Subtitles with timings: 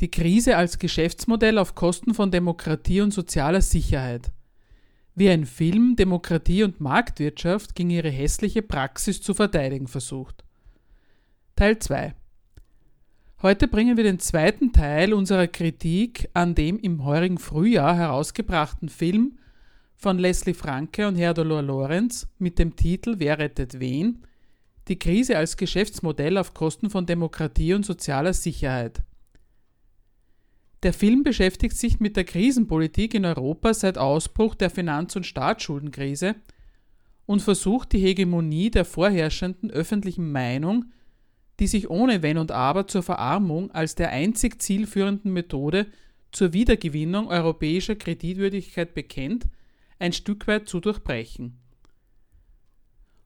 [0.00, 4.32] Die Krise als Geschäftsmodell auf Kosten von Demokratie und sozialer Sicherheit.
[5.14, 10.42] Wie ein Film Demokratie und Marktwirtschaft gegen ihre hässliche Praxis zu verteidigen versucht.
[11.54, 12.14] Teil 2
[13.42, 19.38] Heute bringen wir den zweiten Teil unserer Kritik an dem im heurigen Frühjahr herausgebrachten Film
[19.96, 24.22] von Leslie Franke und Herdolor Lorenz mit dem Titel Wer rettet wen?
[24.88, 29.02] Die Krise als Geschäftsmodell auf Kosten von Demokratie und sozialer Sicherheit.
[30.82, 36.36] Der Film beschäftigt sich mit der Krisenpolitik in Europa seit Ausbruch der Finanz- und Staatsschuldenkrise
[37.26, 40.86] und versucht die Hegemonie der vorherrschenden öffentlichen Meinung,
[41.58, 45.86] die sich ohne Wenn und Aber zur Verarmung als der einzig zielführenden Methode
[46.32, 49.46] zur Wiedergewinnung europäischer Kreditwürdigkeit bekennt,
[49.98, 51.58] ein Stück weit zu durchbrechen.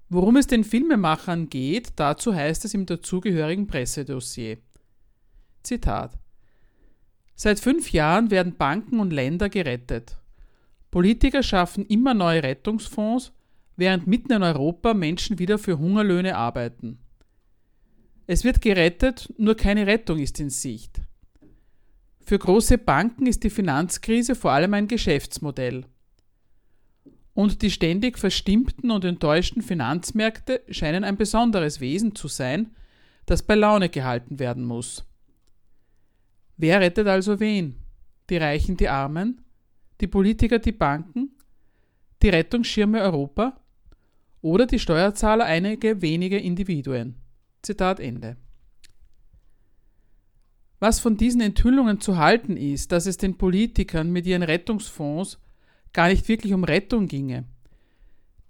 [0.08, 4.58] Worum es den Filmemachern geht, dazu heißt es im dazugehörigen Pressedossier.
[5.62, 6.19] Zitat
[7.34, 10.17] Seit fünf Jahren werden Banken und Länder gerettet.
[10.91, 13.33] Politiker schaffen immer neue Rettungsfonds,
[13.77, 16.99] während mitten in Europa Menschen wieder für Hungerlöhne arbeiten.
[18.27, 21.03] Es wird gerettet, nur keine Rettung ist in Sicht.
[22.21, 25.84] Für große Banken ist die Finanzkrise vor allem ein Geschäftsmodell.
[27.34, 32.71] Und die ständig verstimmten und enttäuschten Finanzmärkte scheinen ein besonderes Wesen zu sein,
[33.27, 35.05] das bei Laune gehalten werden muss.
[36.56, 37.76] Wer rettet also wen?
[38.31, 39.41] Die Reichen die Armen?
[40.00, 41.31] Die Politiker die Banken?
[42.22, 43.60] Die Rettungsschirme Europa?
[44.41, 47.16] Oder die Steuerzahler einige wenige Individuen?
[47.62, 48.37] Zitat Ende.
[50.81, 55.38] Was von diesen Enthüllungen zu halten ist, dass es den Politikern mit ihren Rettungsfonds
[55.94, 57.44] gar nicht wirklich um Rettung ginge.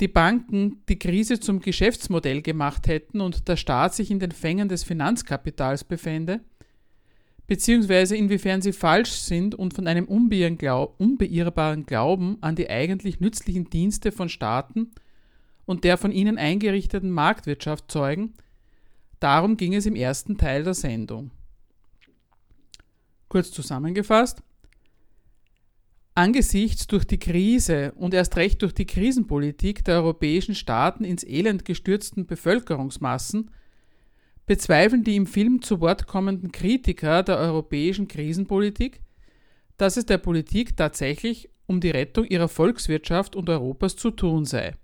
[0.00, 4.68] Die Banken die Krise zum Geschäftsmodell gemacht hätten und der Staat sich in den Fängen
[4.68, 6.40] des Finanzkapitals befände,
[7.46, 14.12] beziehungsweise inwiefern sie falsch sind und von einem unbeirrbaren Glauben an die eigentlich nützlichen Dienste
[14.12, 14.92] von Staaten
[15.66, 18.34] und der von ihnen eingerichteten Marktwirtschaft zeugen,
[19.20, 21.30] darum ging es im ersten Teil der Sendung.
[23.28, 24.42] Kurz zusammengefasst,
[26.16, 31.64] Angesichts durch die Krise und erst recht durch die Krisenpolitik der europäischen Staaten ins Elend
[31.64, 33.50] gestürzten Bevölkerungsmassen
[34.46, 39.00] bezweifeln die im Film zu Wort kommenden Kritiker der europäischen Krisenpolitik,
[39.76, 44.74] dass es der Politik tatsächlich um die Rettung ihrer Volkswirtschaft und Europas zu tun sei.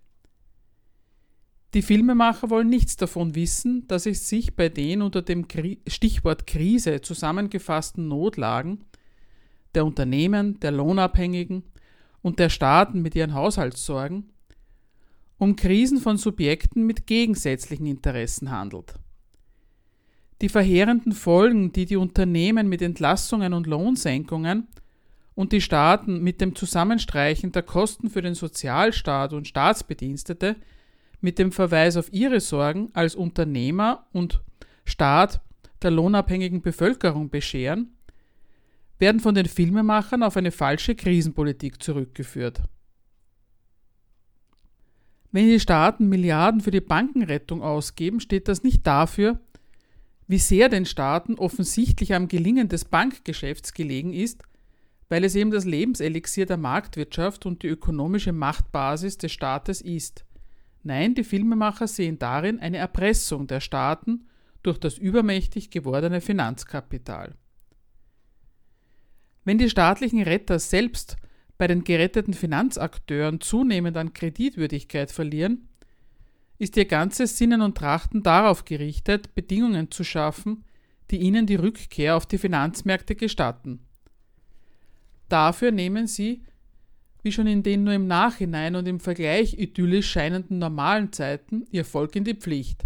[1.74, 5.46] Die Filmemacher wollen nichts davon wissen, dass es sich bei den unter dem
[5.86, 8.84] Stichwort Krise zusammengefassten Notlagen
[9.74, 11.62] der Unternehmen, der Lohnabhängigen
[12.22, 14.30] und der Staaten mit ihren Haushaltssorgen
[15.38, 18.94] um Krisen von Subjekten mit gegensätzlichen Interessen handelt.
[20.40, 24.68] Die verheerenden Folgen, die die Unternehmen mit Entlassungen und Lohnsenkungen
[25.34, 30.56] und die Staaten mit dem Zusammenstreichen der Kosten für den Sozialstaat und Staatsbedienstete
[31.20, 34.42] mit dem Verweis auf ihre Sorgen als Unternehmer und
[34.84, 35.40] Staat
[35.82, 37.96] der lohnabhängigen Bevölkerung bescheren,
[38.98, 42.60] werden von den Filmemachern auf eine falsche Krisenpolitik zurückgeführt.
[45.32, 49.38] Wenn die Staaten Milliarden für die Bankenrettung ausgeben, steht das nicht dafür,
[50.30, 54.44] wie sehr den Staaten offensichtlich am Gelingen des Bankgeschäfts gelegen ist,
[55.08, 60.24] weil es eben das Lebenselixier der Marktwirtschaft und die ökonomische Machtbasis des Staates ist.
[60.84, 64.28] Nein, die Filmemacher sehen darin eine Erpressung der Staaten
[64.62, 67.34] durch das übermächtig gewordene Finanzkapital.
[69.44, 71.16] Wenn die staatlichen Retter selbst
[71.58, 75.69] bei den geretteten Finanzakteuren zunehmend an Kreditwürdigkeit verlieren,
[76.60, 80.64] ist ihr ganzes Sinnen und Trachten darauf gerichtet, Bedingungen zu schaffen,
[81.10, 83.80] die ihnen die Rückkehr auf die Finanzmärkte gestatten.
[85.30, 86.42] Dafür nehmen sie,
[87.22, 91.86] wie schon in den nur im Nachhinein und im Vergleich idyllisch scheinenden normalen Zeiten, ihr
[91.86, 92.84] Volk in die Pflicht.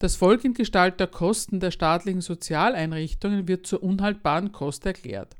[0.00, 5.36] Das Volk in Gestalt der Kosten der staatlichen Sozialeinrichtungen wird zur unhaltbaren Kost erklärt.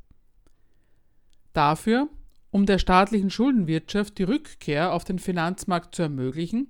[1.51, 2.07] Dafür,
[2.51, 6.69] um der staatlichen Schuldenwirtschaft die Rückkehr auf den Finanzmarkt zu ermöglichen,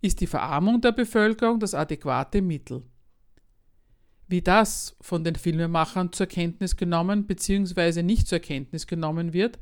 [0.00, 2.82] ist die Verarmung der Bevölkerung das adäquate Mittel.
[4.28, 8.02] Wie das von den Filmemachern zur Kenntnis genommen bzw.
[8.02, 9.58] nicht zur Kenntnis genommen wird,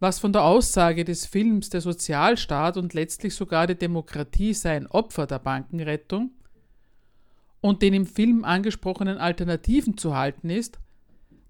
[0.00, 5.26] was von der Aussage des Films der Sozialstaat und letztlich sogar die Demokratie seien Opfer
[5.26, 6.30] der Bankenrettung
[7.60, 10.78] und den im Film angesprochenen Alternativen zu halten ist,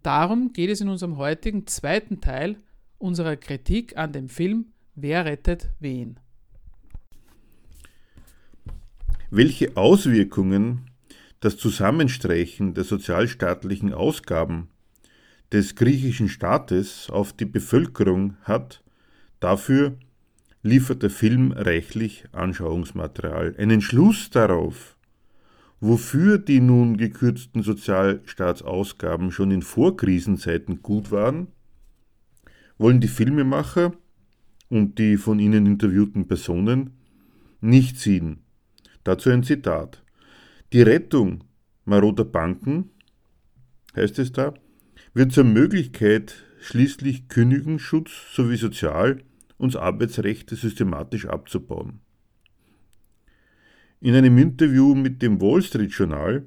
[0.03, 2.57] darum geht es in unserem heutigen zweiten Teil
[2.97, 6.19] unserer Kritik an dem Film Wer rettet wen?
[9.31, 10.91] Welche Auswirkungen
[11.41, 14.69] das Zusammenstreichen der sozialstaatlichen Ausgaben
[15.53, 18.83] des griechischen Staates auf die Bevölkerung hat,
[19.39, 19.99] dafür
[20.63, 23.55] liefert der Film reichlich Anschauungsmaterial.
[23.59, 24.97] Einen Schluss darauf,
[25.79, 31.49] wofür die nun gekürzten Sozialstaatsausgaben schon in Vorkrisenzeiten gut waren,
[32.79, 33.93] wollen die Filmemacher
[34.71, 36.95] und die von ihnen interviewten Personen
[37.61, 38.48] nicht ziehen.
[39.05, 40.03] Dazu ein Zitat.
[40.73, 41.45] Die Rettung
[41.85, 42.91] maroder Banken,
[43.97, 44.55] heißt es da,
[45.15, 49.23] wird zur Möglichkeit, schließlich Kündigungsschutz sowie Sozial-
[49.57, 52.01] und Arbeitsrechte systematisch abzubauen.
[54.01, 56.47] In einem Interview mit dem Wall Street Journal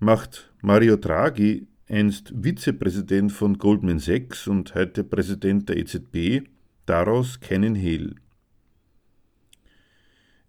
[0.00, 6.48] macht Mario Draghi, einst Vizepräsident von Goldman Sachs und heute Präsident der EZB,
[6.86, 8.16] daraus keinen Hehl.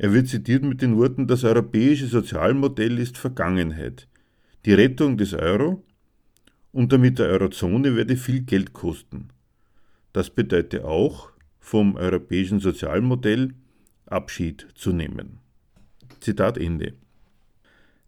[0.04, 4.10] Er wird zitiert mit den Worten, das europäische Sozialmodell ist Vergangenheit.
[4.66, 5.82] Die Rettung des Euro
[6.74, 9.30] und damit der Eurozone werde viel Geld kosten.
[10.12, 13.54] Das bedeutet auch, vom europäischen Sozialmodell
[14.06, 15.40] Abschied zu nehmen.
[16.20, 16.96] Zitat Ende.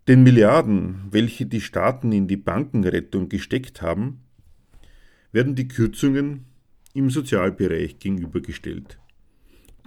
[0.09, 4.19] Den Milliarden, welche die Staaten in die Bankenrettung gesteckt haben,
[5.31, 6.43] werden die Kürzungen
[6.93, 8.99] im Sozialbereich gegenübergestellt.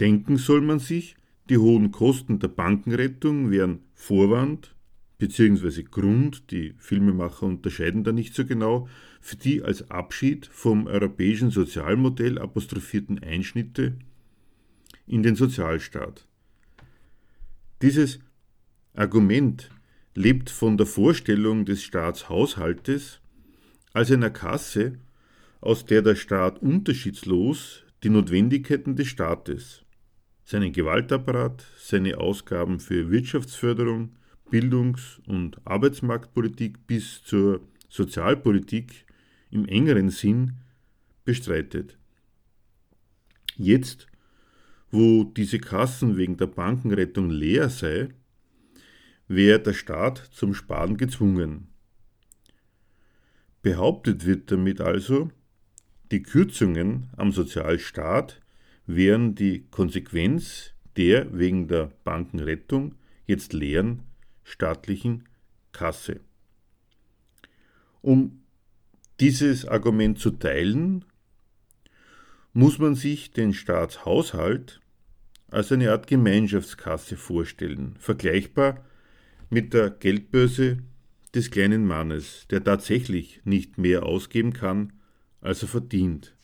[0.00, 1.17] Denken soll man sich,
[1.48, 4.74] die hohen Kosten der Bankenrettung wären Vorwand
[5.18, 5.82] bzw.
[5.82, 8.88] Grund, die Filmemacher unterscheiden da nicht so genau,
[9.20, 13.98] für die als Abschied vom europäischen Sozialmodell apostrophierten Einschnitte
[15.06, 16.26] in den Sozialstaat.
[17.82, 18.20] Dieses
[18.94, 19.70] Argument
[20.14, 23.20] lebt von der Vorstellung des Staatshaushaltes
[23.92, 24.98] als einer Kasse,
[25.60, 29.84] aus der der Staat unterschiedslos die Notwendigkeiten des Staates
[30.48, 34.16] seinen Gewaltapparat, seine Ausgaben für Wirtschaftsförderung,
[34.50, 37.60] Bildungs- und Arbeitsmarktpolitik bis zur
[37.90, 39.04] Sozialpolitik
[39.50, 40.54] im engeren Sinn
[41.26, 41.98] bestreitet.
[43.56, 44.06] Jetzt,
[44.90, 48.08] wo diese Kassen wegen der Bankenrettung leer sei,
[49.26, 51.68] wäre der Staat zum Sparen gezwungen.
[53.60, 55.30] Behauptet wird damit also,
[56.10, 58.40] die Kürzungen am Sozialstaat
[58.88, 62.94] wären die Konsequenz der wegen der Bankenrettung
[63.26, 64.02] jetzt leeren
[64.42, 65.28] staatlichen
[65.72, 66.20] Kasse.
[68.00, 68.42] Um
[69.20, 71.04] dieses Argument zu teilen,
[72.54, 74.80] muss man sich den Staatshaushalt
[75.50, 78.84] als eine Art Gemeinschaftskasse vorstellen, vergleichbar
[79.50, 80.78] mit der Geldbörse
[81.34, 84.94] des kleinen Mannes, der tatsächlich nicht mehr ausgeben kann,
[85.40, 86.37] als er verdient.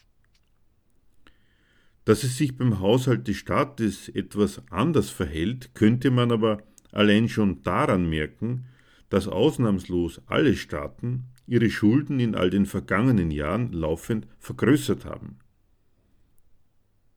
[2.04, 7.62] Dass es sich beim Haushalt des Staates etwas anders verhält, könnte man aber allein schon
[7.62, 8.66] daran merken,
[9.08, 15.38] dass ausnahmslos alle Staaten ihre Schulden in all den vergangenen Jahren laufend vergrößert haben.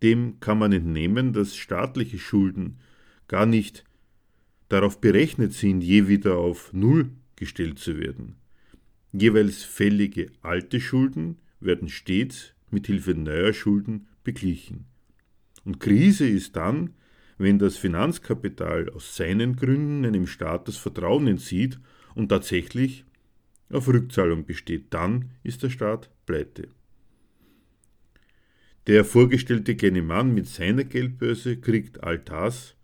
[0.04, 2.78] Dem kann man entnehmen, dass staatliche Schulden
[3.28, 3.84] gar nicht
[4.70, 8.36] darauf berechnet sind, je wieder auf Null gestellt zu werden.
[9.12, 14.86] Jeweils fällige alte Schulden werden stets mit Hilfe neuer Schulden beglichen.
[15.64, 16.96] Und Krise ist dann,
[17.38, 21.80] wenn das Finanzkapital aus seinen Gründen einem Staat das Vertrauen entzieht
[22.14, 23.06] und tatsächlich
[23.70, 26.68] auf Rückzahlung besteht, dann ist der Staat pleite.
[28.88, 32.76] Der vorgestellte kleine Mann mit seiner Geldbörse kriegt all das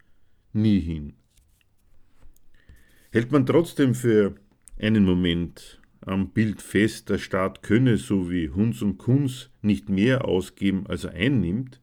[0.54, 1.14] nie hin.
[3.12, 4.36] Hält man trotzdem für
[4.80, 10.26] einen Moment am Bild fest, der Staat könne so wie Hunds und Kunz nicht mehr
[10.26, 11.80] ausgeben, als er einnimmt,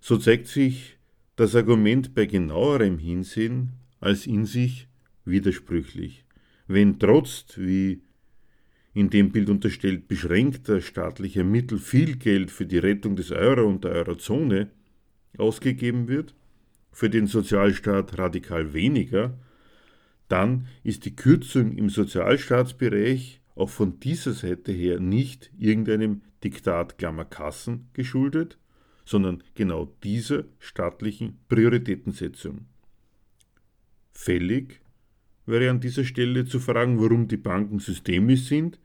[0.00, 0.98] so zeigt sich
[1.36, 4.88] das Argument bei genauerem Hinsehen als in sich
[5.24, 6.24] widersprüchlich.
[6.66, 8.02] Wenn trotz, wie
[8.94, 13.84] in dem Bild unterstellt, beschränkter staatlicher Mittel viel Geld für die Rettung des Euro und
[13.84, 14.70] der Eurozone
[15.38, 16.34] ausgegeben wird,
[16.90, 19.38] für den Sozialstaat radikal weniger,
[20.32, 26.96] dann ist die Kürzung im Sozialstaatsbereich auch von dieser Seite her nicht irgendeinem Diktat
[27.28, 28.58] Kassen geschuldet,
[29.04, 32.66] sondern genau dieser staatlichen Prioritätensetzung.
[34.12, 34.80] Fällig
[35.44, 38.80] wäre an dieser Stelle zu fragen, warum die Banken systemisch sind,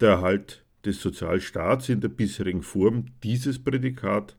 [0.00, 4.38] der Erhalt des Sozialstaats in der bisherigen Form dieses Prädikat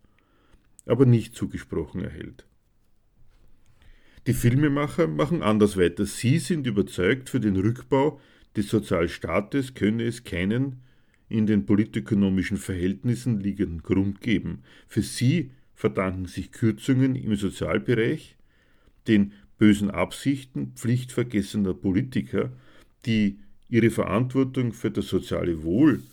[0.87, 2.47] aber nicht zugesprochen erhält.
[4.27, 6.05] Die Filmemacher machen anders weiter.
[6.05, 8.19] Sie sind überzeugt, für den Rückbau
[8.55, 10.81] des Sozialstaates könne es keinen
[11.27, 14.61] in den politökonomischen Verhältnissen liegenden Grund geben.
[14.87, 18.35] Für sie verdanken sich Kürzungen im Sozialbereich
[19.07, 22.51] den bösen Absichten pflichtvergessener Politiker,
[23.07, 26.03] die ihre Verantwortung für das soziale Wohl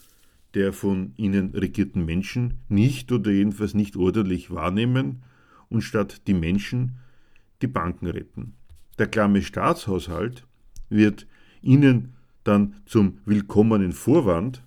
[0.55, 5.23] der von ihnen regierten Menschen nicht oder jedenfalls nicht ordentlich wahrnehmen
[5.69, 6.97] und statt die Menschen
[7.62, 8.55] die Banken retten.
[8.99, 10.47] Der klamme Staatshaushalt
[10.88, 11.27] wird
[11.62, 14.62] ihnen dann zum willkommenen Vorwand,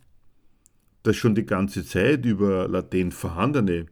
[1.03, 3.87] das schon die ganze Zeit über latent vorhandene,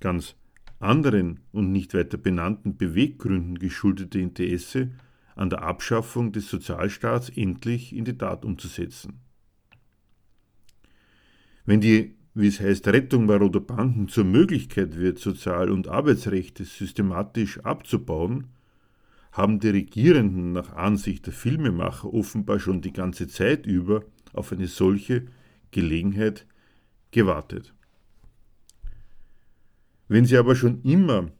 [0.00, 0.36] ganz
[0.80, 4.92] anderen und nicht weiter benannten Beweggründen geschuldete Interesse
[5.34, 9.20] an der Abschaffung des Sozialstaats endlich in die Tat umzusetzen.
[11.64, 17.58] Wenn die, wie es heißt, Rettung maroder Banken zur Möglichkeit wird, Sozial- und Arbeitsrechte systematisch
[17.64, 18.46] abzubauen,
[19.32, 24.68] haben die Regierenden nach Ansicht der Filmemacher offenbar schon die ganze Zeit über auf eine
[24.68, 25.26] solche
[25.72, 26.46] Gelegenheit
[27.10, 27.74] gewartet.
[30.06, 31.32] Wenn sie aber schon immer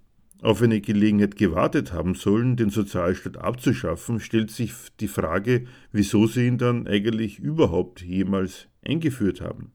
[0.43, 6.49] auf eine Gelegenheit gewartet haben sollen, den Sozialstaat abzuschaffen, stellt sich die Frage, wieso sie
[6.49, 9.73] ihn dann eigentlich überhaupt jemals eingeführt haben.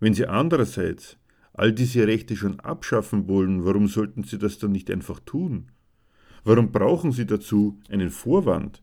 [0.00, 1.16] Wenn sie andererseits
[1.52, 5.70] all diese Rechte schon abschaffen wollen, warum sollten sie das dann nicht einfach tun?
[6.44, 8.82] Warum brauchen sie dazu einen Vorwand?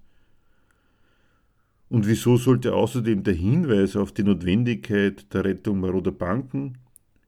[1.90, 6.80] Und wieso sollte außerdem der Hinweis auf die Notwendigkeit der Rettung maroder Banken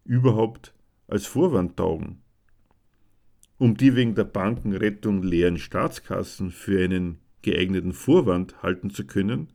[0.04, 0.74] überhaupt
[1.08, 2.22] als Vorwand taugen?
[3.58, 9.50] Um die wegen der Bankenrettung leeren Staatskassen für einen geeigneten Vorwand halten zu können,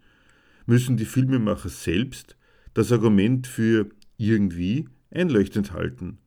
[0.65, 2.37] müssen die Filmemacher selbst
[2.73, 6.19] das Argument für irgendwie einleuchtend halten.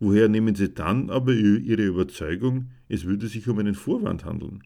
[0.00, 4.64] Woher nehmen Sie dann aber Ihre Überzeugung, es würde sich um einen Vorwand handeln?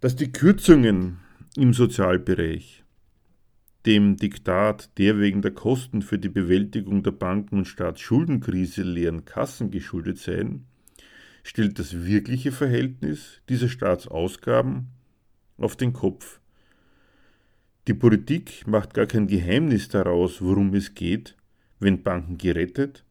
[0.00, 1.18] Dass die Kürzungen
[1.56, 2.84] im Sozialbereich
[3.86, 9.70] dem Diktat der wegen der Kosten für die Bewältigung der Banken- und Staatsschuldenkrise leeren Kassen
[9.70, 10.66] geschuldet seien,
[11.44, 14.88] stellt das wirkliche Verhältnis dieser Staatsausgaben
[15.56, 16.41] auf den Kopf
[17.88, 21.36] die Politik macht gar kein Geheimnis daraus, worum es geht,
[21.80, 23.04] wenn Banken gerettet,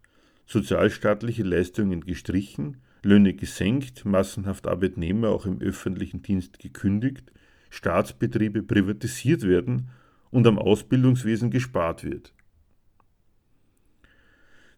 [0.45, 7.33] sozialstaatliche Leistungen gestrichen, Löhne gesenkt, massenhaft Arbeitnehmer auch im öffentlichen Dienst gekündigt,
[7.69, 9.89] Staatsbetriebe privatisiert werden
[10.29, 12.33] und am Ausbildungswesen gespart wird.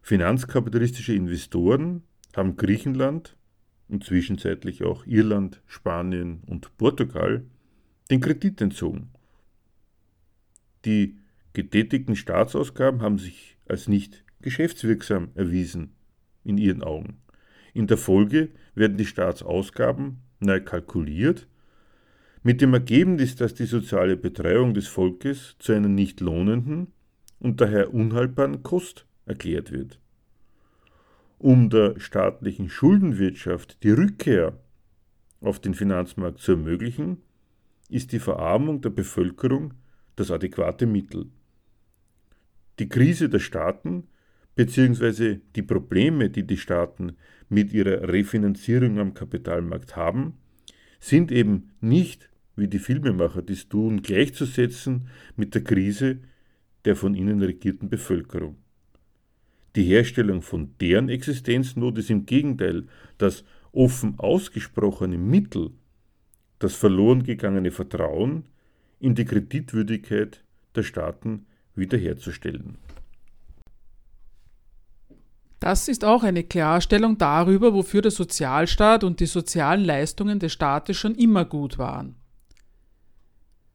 [0.02, 2.02] Finanzkapitalistische Investoren
[2.34, 3.36] haben Griechenland
[3.88, 7.44] und zwischenzeitlich auch Irland, Spanien und Portugal
[8.10, 9.13] den Kredit entzogen
[10.84, 11.18] die
[11.52, 15.94] getätigten Staatsausgaben haben sich als nicht geschäftswirksam erwiesen
[16.44, 17.18] in ihren Augen.
[17.72, 21.48] In der Folge werden die Staatsausgaben neu kalkuliert,
[22.42, 26.88] mit dem Ergebnis, dass die soziale Betreuung des Volkes zu einer nicht lohnenden
[27.40, 29.98] und daher unhaltbaren Kost erklärt wird.
[31.38, 34.58] Um der staatlichen Schuldenwirtschaft die Rückkehr
[35.40, 37.22] auf den Finanzmarkt zu ermöglichen,
[37.88, 39.74] ist die Verarmung der Bevölkerung
[40.16, 41.26] das adäquate Mittel.
[42.78, 44.04] Die Krise der Staaten
[44.56, 45.38] bzw.
[45.54, 47.16] die Probleme, die die Staaten
[47.48, 50.34] mit ihrer Refinanzierung am Kapitalmarkt haben,
[51.00, 56.18] sind eben nicht, wie die Filmemacher dies tun, gleichzusetzen mit der Krise
[56.84, 58.56] der von ihnen regierten Bevölkerung.
[59.76, 62.86] Die Herstellung von deren Existenznot ist im Gegenteil
[63.18, 65.70] das offen ausgesprochene Mittel,
[66.58, 68.44] das verloren gegangene Vertrauen
[69.04, 70.42] in die Kreditwürdigkeit
[70.74, 72.78] der Staaten wiederherzustellen.
[75.60, 80.96] Das ist auch eine Klarstellung darüber, wofür der Sozialstaat und die sozialen Leistungen des Staates
[80.96, 82.16] schon immer gut waren.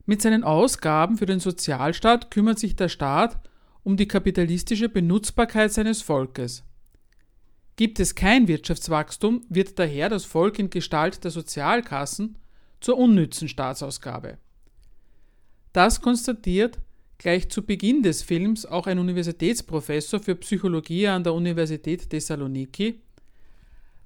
[0.05, 3.39] Mit seinen Ausgaben für den Sozialstaat kümmert sich der Staat
[3.83, 6.63] um die kapitalistische Benutzbarkeit seines Volkes.
[7.75, 12.37] Gibt es kein Wirtschaftswachstum, wird daher das Volk in Gestalt der Sozialkassen
[12.81, 14.39] zur unnützen Staatsausgabe.
[15.79, 16.77] Das konstatiert
[17.19, 22.99] gleich zu Beginn des Films auch ein Universitätsprofessor für Psychologie an der Universität Thessaloniki,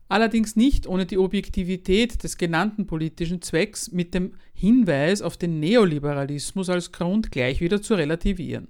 [0.08, 6.70] allerdings nicht ohne die Objektivität des genannten politischen Zwecks mit dem Hinweis auf den Neoliberalismus
[6.70, 8.68] als Grund gleich wieder zu relativieren.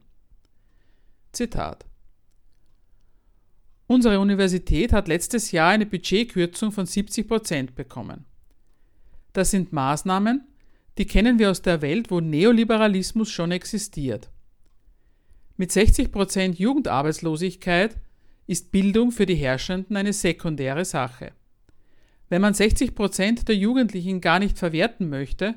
[1.33, 1.85] Zitat
[3.85, 8.23] Unsere Universität hat letztes Jahr eine Budgetkürzung von 70 Prozent bekommen.
[9.33, 10.47] Das sind Maßnahmen,
[10.97, 14.29] die kennen wir aus der Welt, wo Neoliberalismus schon existiert.
[15.57, 17.97] Mit 60 Prozent Jugendarbeitslosigkeit
[18.47, 21.31] ist Bildung für die Herrschenden eine sekundäre Sache.
[22.29, 25.55] Wenn man 60 Prozent der Jugendlichen gar nicht verwerten möchte,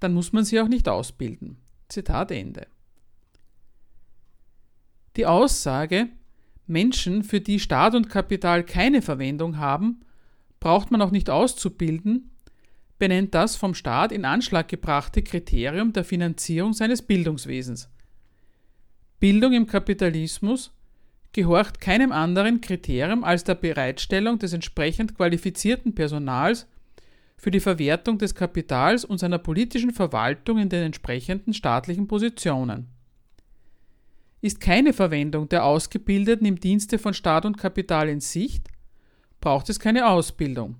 [0.00, 1.58] dann muss man sie auch nicht ausbilden.
[1.88, 2.66] Zitat Ende.
[5.16, 6.08] Die Aussage,
[6.66, 10.00] Menschen, für die Staat und Kapital keine Verwendung haben,
[10.60, 12.30] braucht man auch nicht auszubilden,
[12.98, 17.88] benennt das vom Staat in Anschlag gebrachte Kriterium der Finanzierung seines Bildungswesens.
[19.20, 20.72] Bildung im Kapitalismus
[21.32, 26.66] gehorcht keinem anderen Kriterium als der Bereitstellung des entsprechend qualifizierten Personals
[27.36, 32.88] für die Verwertung des Kapitals und seiner politischen Verwaltung in den entsprechenden staatlichen Positionen.
[34.40, 38.68] Ist keine Verwendung der Ausgebildeten im Dienste von Staat und Kapital in Sicht,
[39.40, 40.76] braucht es keine Ausbildung.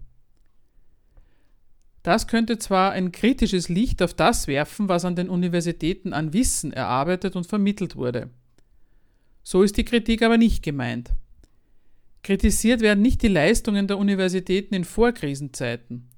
[2.08, 6.72] Das könnte zwar ein kritisches Licht auf das werfen, was an den Universitäten an Wissen
[6.72, 8.30] erarbeitet und vermittelt wurde.
[9.42, 11.10] So ist die Kritik aber nicht gemeint.
[12.22, 16.08] Kritisiert werden nicht die Leistungen der Universitäten in Vorkrisenzeiten.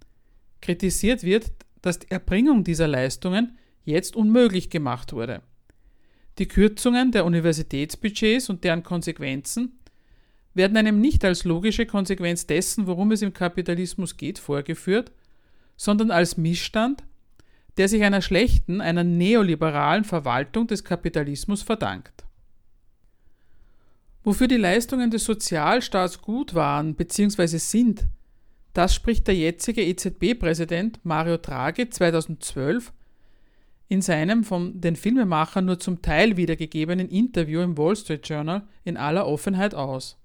[0.61, 1.51] Kritisiert wird,
[1.83, 5.43] dass die Erbringung dieser Leistungen jetzt unmöglich gemacht wurde.
[6.39, 9.81] Die Kürzungen der Universitätsbudgets und deren Konsequenzen
[10.55, 15.11] werden einem nicht als logische Konsequenz dessen, worum es im Kapitalismus geht, vorgeführt,
[15.81, 17.05] sondern als Missstand,
[17.79, 22.27] der sich einer schlechten, einer neoliberalen Verwaltung des Kapitalismus verdankt.
[24.23, 27.57] Wofür die Leistungen des Sozialstaats gut waren bzw.
[27.57, 28.05] sind,
[28.75, 32.93] das spricht der jetzige EZB-Präsident Mario Draghi 2012
[33.89, 38.99] in seinem von den Filmemachern nur zum Teil wiedergegebenen Interview im Wall Street Journal in
[38.99, 40.20] aller Offenheit aus.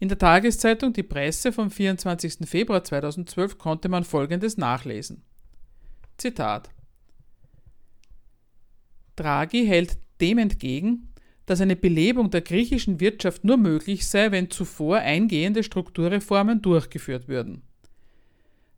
[0.00, 2.48] In der Tageszeitung Die Presse vom 24.
[2.48, 5.22] Februar 2012 konnte man Folgendes nachlesen.
[6.16, 6.70] Zitat
[9.14, 11.12] Draghi hält dem entgegen,
[11.44, 17.60] dass eine Belebung der griechischen Wirtschaft nur möglich sei, wenn zuvor eingehende Strukturreformen durchgeführt würden.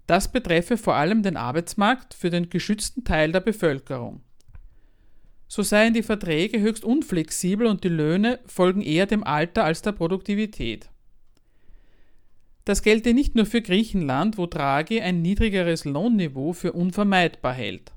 [0.09, 4.23] Das betreffe vor allem den Arbeitsmarkt für den geschützten Teil der Bevölkerung.
[5.47, 9.93] So seien die Verträge höchst unflexibel und die Löhne folgen eher dem Alter als der
[9.93, 10.92] Produktivität.
[12.65, 17.93] Das gelte nicht nur für Griechenland, wo Draghi ein niedrigeres Lohnniveau für unvermeidbar hält,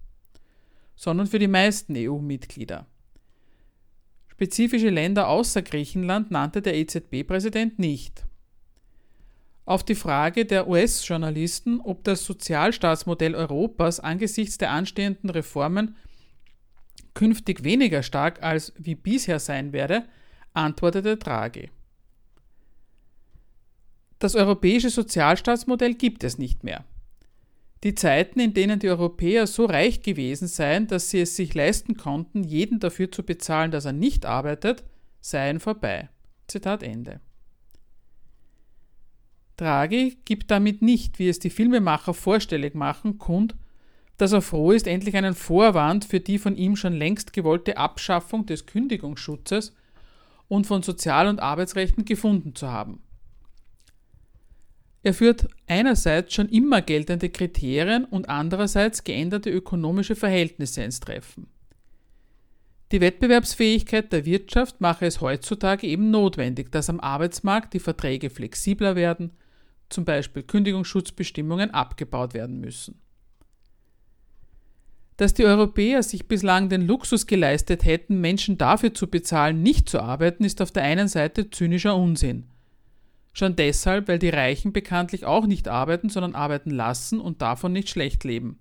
[0.95, 2.87] sondern für die meisten EU-Mitglieder.
[4.27, 8.25] Spezifische Länder außer Griechenland nannte der EZB-Präsident nicht.
[9.65, 15.95] Auf die Frage der US-Journalisten, ob das Sozialstaatsmodell Europas angesichts der anstehenden Reformen
[17.13, 20.05] künftig weniger stark als wie bisher sein werde,
[20.53, 21.71] antwortete Draghi.
[24.19, 26.85] Das europäische Sozialstaatsmodell gibt es nicht mehr.
[27.83, 31.97] Die Zeiten, in denen die Europäer so reich gewesen seien, dass sie es sich leisten
[31.97, 34.83] konnten, jeden dafür zu bezahlen, dass er nicht arbeitet,
[35.21, 36.09] seien vorbei.
[36.47, 37.19] Zitat Ende.
[39.57, 43.55] Draghi gibt damit nicht, wie es die Filmemacher vorstellig machen, kund,
[44.17, 48.45] dass er froh ist, endlich einen Vorwand für die von ihm schon längst gewollte Abschaffung
[48.45, 49.75] des Kündigungsschutzes
[50.47, 53.01] und von Sozial- und Arbeitsrechten gefunden zu haben.
[55.05, 61.45] Er führt einerseits schon immer geltende Kriterien und andererseits geänderte ökonomische Verhältnisse ins Treffen.
[62.91, 68.95] Die Wettbewerbsfähigkeit der Wirtschaft mache es heutzutage eben notwendig, dass am Arbeitsmarkt die Verträge flexibler
[68.95, 69.29] werden,
[69.89, 72.99] zum Beispiel Kündigungsschutzbestimmungen abgebaut werden müssen.
[75.17, 80.01] Dass die Europäer sich bislang den Luxus geleistet hätten, Menschen dafür zu bezahlen, nicht zu
[80.01, 82.47] arbeiten, ist auf der einen Seite zynischer Unsinn.
[83.37, 87.89] Schon deshalb, weil die Reichen bekanntlich auch nicht arbeiten, sondern arbeiten lassen und davon nicht
[87.89, 88.59] schlecht leben.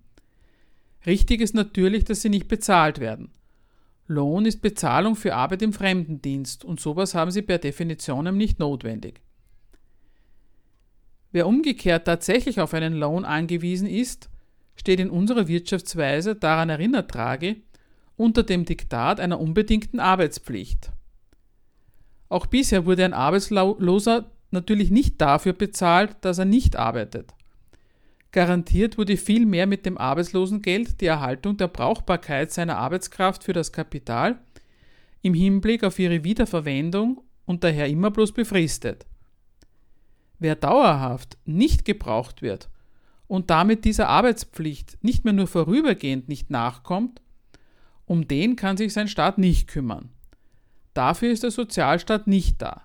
[1.07, 3.31] Richtig ist natürlich, dass sie nicht bezahlt werden.
[4.09, 9.21] Lohn ist Bezahlung für Arbeit im Fremdendienst und sowas haben sie per Definition nicht notwendig.
[11.31, 14.29] Wer umgekehrt tatsächlich auf einen Lohn angewiesen ist,
[14.75, 17.57] steht in unserer Wirtschaftsweise, daran erinnert trage,
[18.17, 20.91] unter dem Diktat einer unbedingten Arbeitspflicht.
[22.29, 27.35] Auch bisher wurde ein Arbeitsloser natürlich nicht dafür bezahlt, dass er nicht arbeitet.
[28.33, 34.39] Garantiert wurde vielmehr mit dem Arbeitslosengeld die Erhaltung der Brauchbarkeit seiner Arbeitskraft für das Kapital
[35.23, 39.07] im Hinblick auf ihre Wiederverwendung und daher immer bloß befristet.
[40.39, 42.69] Wer dauerhaft nicht gebraucht wird
[43.29, 47.23] und damit dieser Arbeitspflicht nicht mehr nur vorübergehend nicht nachkommt,
[48.05, 50.11] um den kann sich sein Staat nicht kümmern.
[50.93, 52.83] Dafür ist der Sozialstaat nicht da.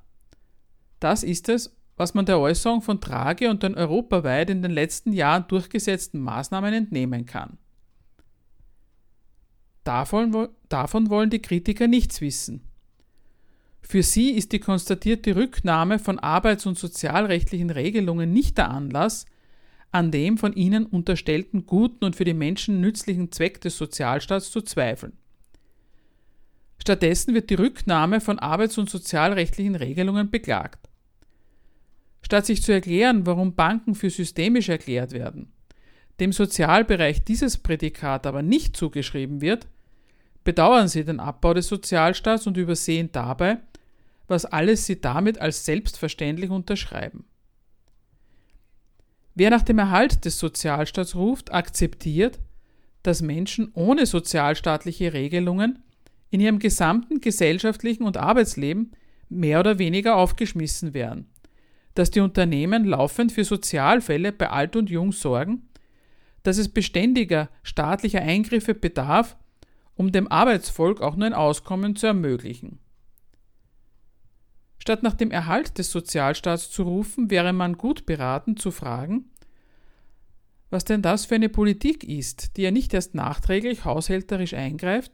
[1.00, 5.14] Das ist es, was man der Äußerung von Trage und den europaweit in den letzten
[5.14, 7.58] Jahren durchgesetzten Maßnahmen entnehmen kann.
[9.84, 12.62] Davon, davon wollen die Kritiker nichts wissen.
[13.82, 19.26] Für sie ist die konstatierte Rücknahme von arbeits- und sozialrechtlichen Regelungen nicht der Anlass,
[19.92, 24.62] an dem von ihnen unterstellten guten und für die Menschen nützlichen Zweck des Sozialstaats zu
[24.62, 25.14] zweifeln.
[26.78, 30.89] Stattdessen wird die Rücknahme von arbeits- und sozialrechtlichen Regelungen beklagt.
[32.22, 35.52] Statt sich zu erklären, warum Banken für systemisch erklärt werden,
[36.20, 39.68] dem Sozialbereich dieses Prädikat aber nicht zugeschrieben wird,
[40.44, 43.60] bedauern sie den Abbau des Sozialstaats und übersehen dabei,
[44.28, 47.26] was alles sie damit als selbstverständlich unterschreiben.
[49.36, 52.40] Wer nach dem Erhalt des Sozialstaats ruft, akzeptiert,
[53.04, 55.80] dass Menschen ohne sozialstaatliche Regelungen
[56.30, 58.92] in ihrem gesamten gesellschaftlichen und Arbeitsleben
[59.30, 61.29] mehr oder weniger aufgeschmissen werden,
[62.00, 65.68] dass die Unternehmen laufend für Sozialfälle bei Alt und Jung sorgen,
[66.44, 69.36] dass es beständiger staatlicher Eingriffe bedarf,
[69.96, 72.80] um dem Arbeitsvolk auch nur ein Auskommen zu ermöglichen.
[74.78, 79.26] Statt nach dem Erhalt des Sozialstaats zu rufen, wäre man gut beraten zu fragen,
[80.70, 85.12] was denn das für eine Politik ist, die ja nicht erst nachträglich haushälterisch eingreift,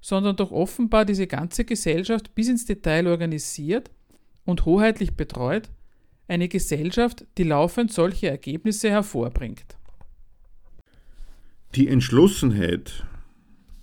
[0.00, 3.90] sondern doch offenbar diese ganze Gesellschaft bis ins Detail organisiert
[4.46, 5.68] und hoheitlich betreut,
[6.32, 9.76] eine Gesellschaft, die laufend solche Ergebnisse hervorbringt.
[11.74, 13.06] Die Entschlossenheit,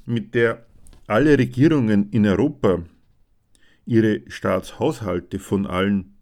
[0.06, 0.66] mit der
[1.06, 2.84] alle Regierungen in Europa
[3.86, 6.16] ihre Staatshaushalte von allen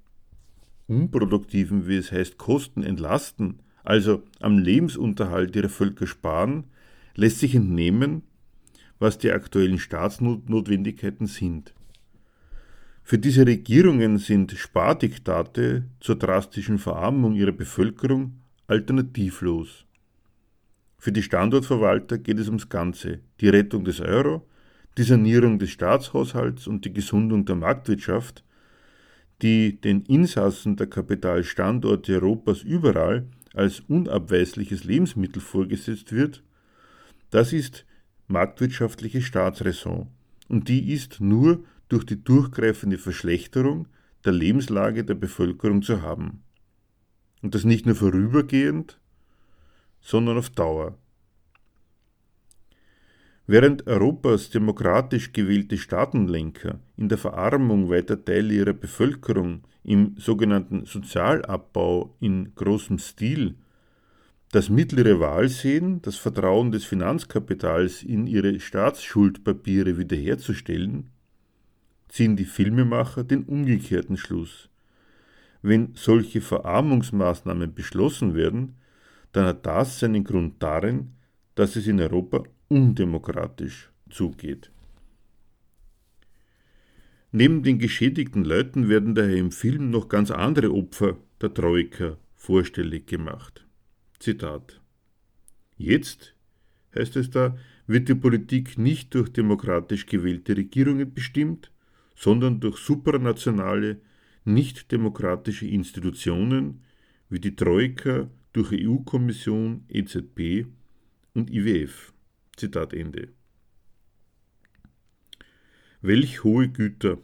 [0.88, 6.66] unproduktiven, wie es heißt, Kosten entlasten, also am Lebensunterhalt ihrer Völker sparen,
[7.16, 8.24] lässt sich entnehmen,
[9.00, 11.74] was die aktuellen Staatsnotwendigkeiten sind.
[13.10, 18.34] Für diese Regierungen sind Spardiktate zur drastischen Verarmung ihrer Bevölkerung
[18.68, 19.86] alternativlos.
[20.98, 24.46] Für die Standortverwalter geht es ums Ganze, die Rettung des Euro,
[24.98, 28.44] die Sanierung des Staatshaushalts und die Gesundung der Marktwirtschaft,
[29.42, 36.44] die den Insassen der Kapitalstandorte Europas überall als unabweisliches Lebensmittel vorgesetzt wird,
[37.30, 37.86] das ist
[38.28, 40.08] marktwirtschaftliche Staatsräson
[40.50, 43.88] und die ist nur durch die durchgreifende Verschlechterung
[44.26, 46.44] der Lebenslage der Bevölkerung zu haben.
[47.42, 49.00] Und das nicht nur vorübergehend,
[50.02, 50.98] sondern auf Dauer.
[53.46, 62.16] Während Europas demokratisch gewählte Staatenlenker in der Verarmung weiter Teile ihrer Bevölkerung im sogenannten Sozialabbau
[62.20, 63.56] in großem Stil
[64.52, 71.10] das mittlere Wahl sehen, das Vertrauen des Finanzkapitals in ihre Staatsschuldpapiere wiederherzustellen,
[72.18, 74.70] ziehen die Filmemacher den umgekehrten Schluss.
[75.62, 78.78] Wenn solche Verarmungsmaßnahmen beschlossen werden,
[79.34, 81.12] dann hat das seinen Grund darin,
[81.54, 84.72] dass es in Europa undemokratisch zugeht.
[87.32, 93.06] Neben den geschädigten Leuten werden daher im Film noch ganz andere Opfer der Troika vorstellig
[93.06, 93.68] gemacht.
[94.18, 94.82] Zitat
[95.76, 96.34] Jetzt,
[96.96, 101.70] heißt es da, wird die Politik nicht durch demokratisch gewählte Regierungen bestimmt,
[102.18, 104.02] sondern durch supranationale,
[104.44, 106.82] nicht demokratische Institutionen
[107.30, 110.66] wie die Troika durch EU-Kommission, EZB
[111.34, 112.14] und IWF.
[112.56, 113.30] Zitat Ende.
[116.02, 117.20] Welch hohe Güter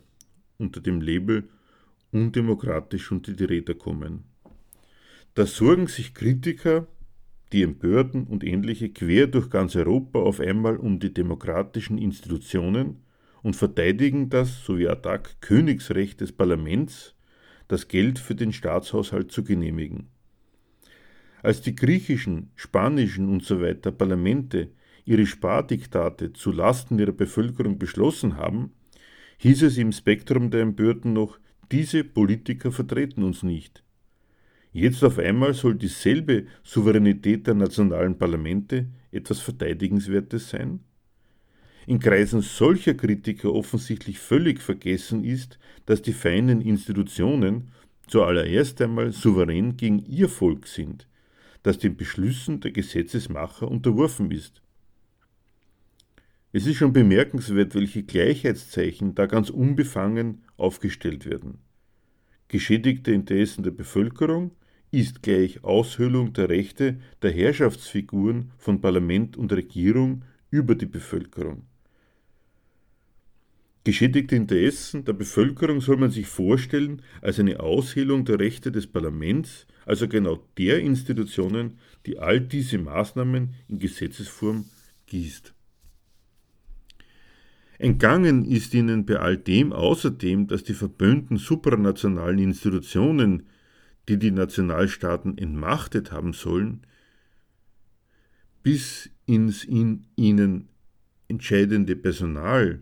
[0.57, 1.49] unter dem Label
[2.11, 4.25] undemokratisch unter die Räder kommen.
[5.33, 6.85] Da sorgen sich Kritiker,
[7.51, 13.03] die Empörten und ähnliche quer durch ganz Europa auf einmal um die demokratischen Institutionen
[13.43, 17.15] und verteidigen das, so wie Attac, Königsrecht des Parlaments,
[17.67, 20.07] das Geld für den Staatshaushalt zu genehmigen.
[21.43, 23.75] Als die griechischen, spanischen usw.
[23.83, 24.69] So Parlamente
[25.05, 28.71] ihre Spardiktate zu Lasten ihrer Bevölkerung beschlossen haben,
[29.37, 31.37] hieß es im Spektrum der Empörten noch,
[31.71, 33.83] diese Politiker vertreten uns nicht.
[34.71, 40.79] Jetzt auf einmal soll dieselbe Souveränität der nationalen Parlamente etwas Verteidigenswertes sein?
[41.85, 47.71] In Kreisen solcher Kritiker offensichtlich völlig vergessen ist, dass die feinen Institutionen
[48.07, 51.07] zuallererst einmal souverän gegen ihr Volk sind,
[51.61, 54.61] das den Beschlüssen der Gesetzesmacher unterworfen ist.
[56.53, 61.57] Es ist schon bemerkenswert, welche Gleichheitszeichen da ganz unbefangen aufgestellt werden.
[62.47, 64.51] Geschädigte Interessen der Bevölkerung
[64.91, 71.65] ist gleich Aushöhlung der Rechte der Herrschaftsfiguren von Parlament und Regierung über die Bevölkerung.
[73.85, 79.67] Geschädigte Interessen der Bevölkerung soll man sich vorstellen als eine Aushöhlung der Rechte des Parlaments,
[79.85, 84.65] also genau der Institutionen, die all diese Maßnahmen in Gesetzesform
[85.07, 85.53] gießt.
[87.77, 93.47] Entgangen ist ihnen bei all dem außerdem, dass die verböhnten supranationalen Institutionen,
[94.07, 96.87] die die Nationalstaaten entmachtet haben sollen,
[98.61, 100.69] bis ins in ihnen
[101.27, 102.81] entscheidende Personal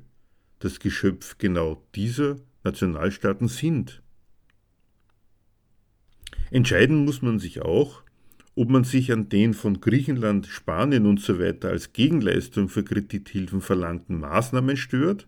[0.62, 4.02] das Geschöpf genau dieser Nationalstaaten sind.
[6.52, 8.04] Entscheiden muss man sich auch,
[8.56, 11.54] ob man sich an den von Griechenland, Spanien usw.
[11.62, 15.28] So als Gegenleistung für Kredithilfen verlangten Maßnahmen stört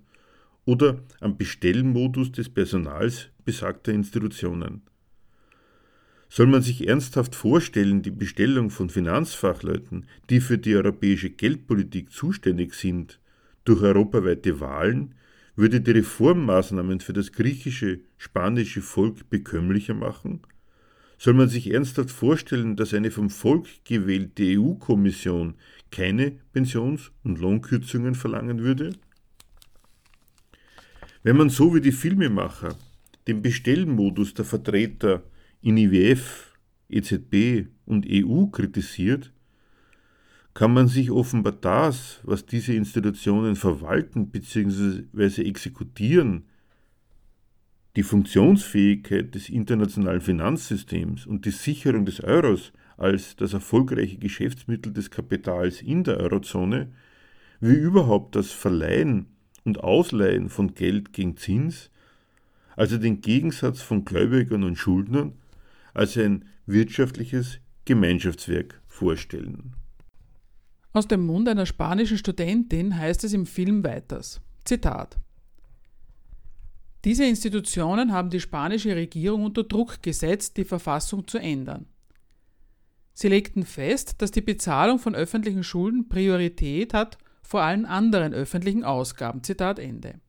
[0.66, 4.82] oder am Bestellmodus des Personals besagter Institutionen.
[6.30, 12.74] Soll man sich ernsthaft vorstellen, die Bestellung von Finanzfachleuten, die für die europäische Geldpolitik zuständig
[12.74, 13.20] sind,
[13.66, 15.16] durch europaweite Wahlen,
[15.56, 20.42] würde die Reformmaßnahmen für das griechische, spanische Volk bekömmlicher machen?
[21.18, 25.56] Soll man sich ernsthaft vorstellen, dass eine vom Volk gewählte EU-Kommission
[25.92, 28.94] keine Pensions- und Lohnkürzungen verlangen würde?
[31.22, 32.76] Wenn man so wie die Filmemacher
[33.28, 35.24] den Bestellmodus der Vertreter
[35.62, 36.54] in IWF,
[36.90, 39.33] EZB und EU kritisiert,
[40.54, 45.42] kann man sich offenbar das, was diese Institutionen verwalten bzw.
[45.44, 46.46] exekutieren,
[47.96, 55.12] die Funktionsfähigkeit des internationalen Finanzsystems und die Sicherung des Euros als das erfolgreiche Geschäftsmittel des
[55.12, 56.92] Kapitals in der Eurozone,
[57.60, 59.28] wie überhaupt das Verleihen
[59.64, 61.90] und Ausleihen von Geld gegen Zins,
[62.76, 65.34] also den Gegensatz von Gläubigern und Schuldnern,
[65.94, 69.76] als ein wirtschaftliches Gemeinschaftswerk vorstellen.
[70.94, 74.42] Aus dem Mund einer spanischen Studentin heißt es im Film weiters.
[74.64, 75.18] Zitat
[77.06, 81.86] diese Institutionen haben die spanische Regierung unter Druck gesetzt, die Verfassung zu ändern.
[83.14, 88.86] Sie legten fest, dass die Bezahlung von öffentlichen Schulden Priorität hat vor allen anderen öffentlichen
[88.86, 89.44] Ausgaben.
[89.44, 90.20] Zitat Ende.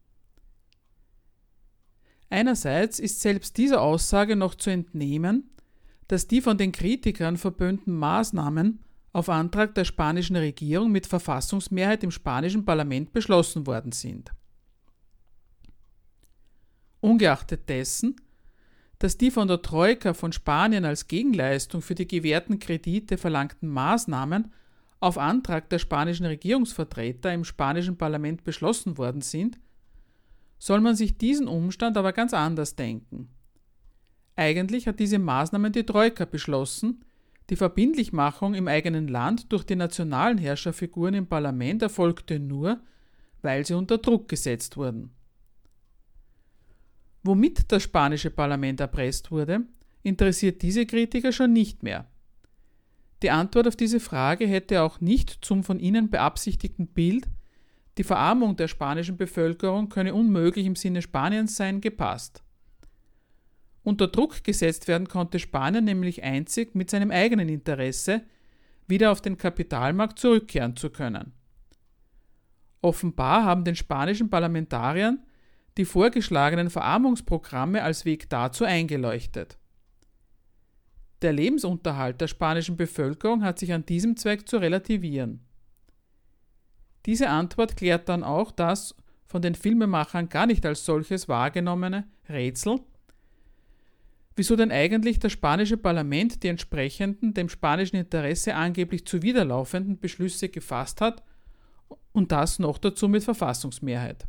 [2.29, 5.51] Einerseits ist selbst dieser Aussage noch zu entnehmen,
[6.09, 8.81] dass die von den Kritikern verböhnten Maßnahmen
[9.15, 14.33] auf Antrag der spanischen Regierung mit Verfassungsmehrheit im spanischen Parlament beschlossen worden sind.
[17.01, 18.17] Ungeachtet dessen,
[18.99, 24.53] dass die von der Troika von Spanien als Gegenleistung für die gewährten Kredite verlangten Maßnahmen
[24.99, 29.61] auf Antrag der spanischen Regierungsvertreter im spanischen Parlament beschlossen worden sind,
[30.59, 33.29] soll man sich diesen Umstand aber ganz anders denken.
[34.35, 37.05] Eigentlich hat diese Maßnahmen die Troika beschlossen,
[37.51, 42.81] die Verbindlichmachung im eigenen Land durch die nationalen Herrscherfiguren im Parlament erfolgte nur,
[43.43, 45.11] weil sie unter Druck gesetzt wurden.
[47.23, 49.63] Womit das spanische Parlament erpresst wurde,
[50.03, 52.07] interessiert diese Kritiker schon nicht mehr.
[53.23, 57.27] Die Antwort auf diese Frage hätte auch nicht zum von ihnen beabsichtigten Bild,
[57.97, 62.44] die Verarmung der spanischen Bevölkerung könne unmöglich im Sinne Spaniens sein, gepasst.
[63.85, 68.23] Unter Druck gesetzt werden konnte Spanien nämlich einzig mit seinem eigenen Interesse,
[68.87, 71.33] wieder auf den Kapitalmarkt zurückkehren zu können.
[72.81, 75.23] Offenbar haben den spanischen Parlamentariern
[75.77, 79.59] die vorgeschlagenen Verarmungsprogramme als Weg dazu eingeleuchtet.
[81.23, 85.41] Der Lebensunterhalt der spanischen Bevölkerung hat sich an diesem Zweck zu relativieren.
[87.07, 88.95] Diese Antwort klärt dann auch das
[89.27, 92.81] von den Filmemachern gar nicht als solches wahrgenommene Rätsel,
[94.37, 101.01] wieso denn eigentlich das spanische Parlament die entsprechenden dem spanischen Interesse angeblich zuwiderlaufenden Beschlüsse gefasst
[101.01, 101.23] hat
[102.13, 104.27] und das noch dazu mit Verfassungsmehrheit.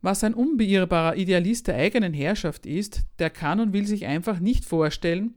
[0.00, 4.64] Was ein unbeirrbarer Idealist der eigenen Herrschaft ist, der kann und will sich einfach nicht
[4.64, 5.34] vorstellen,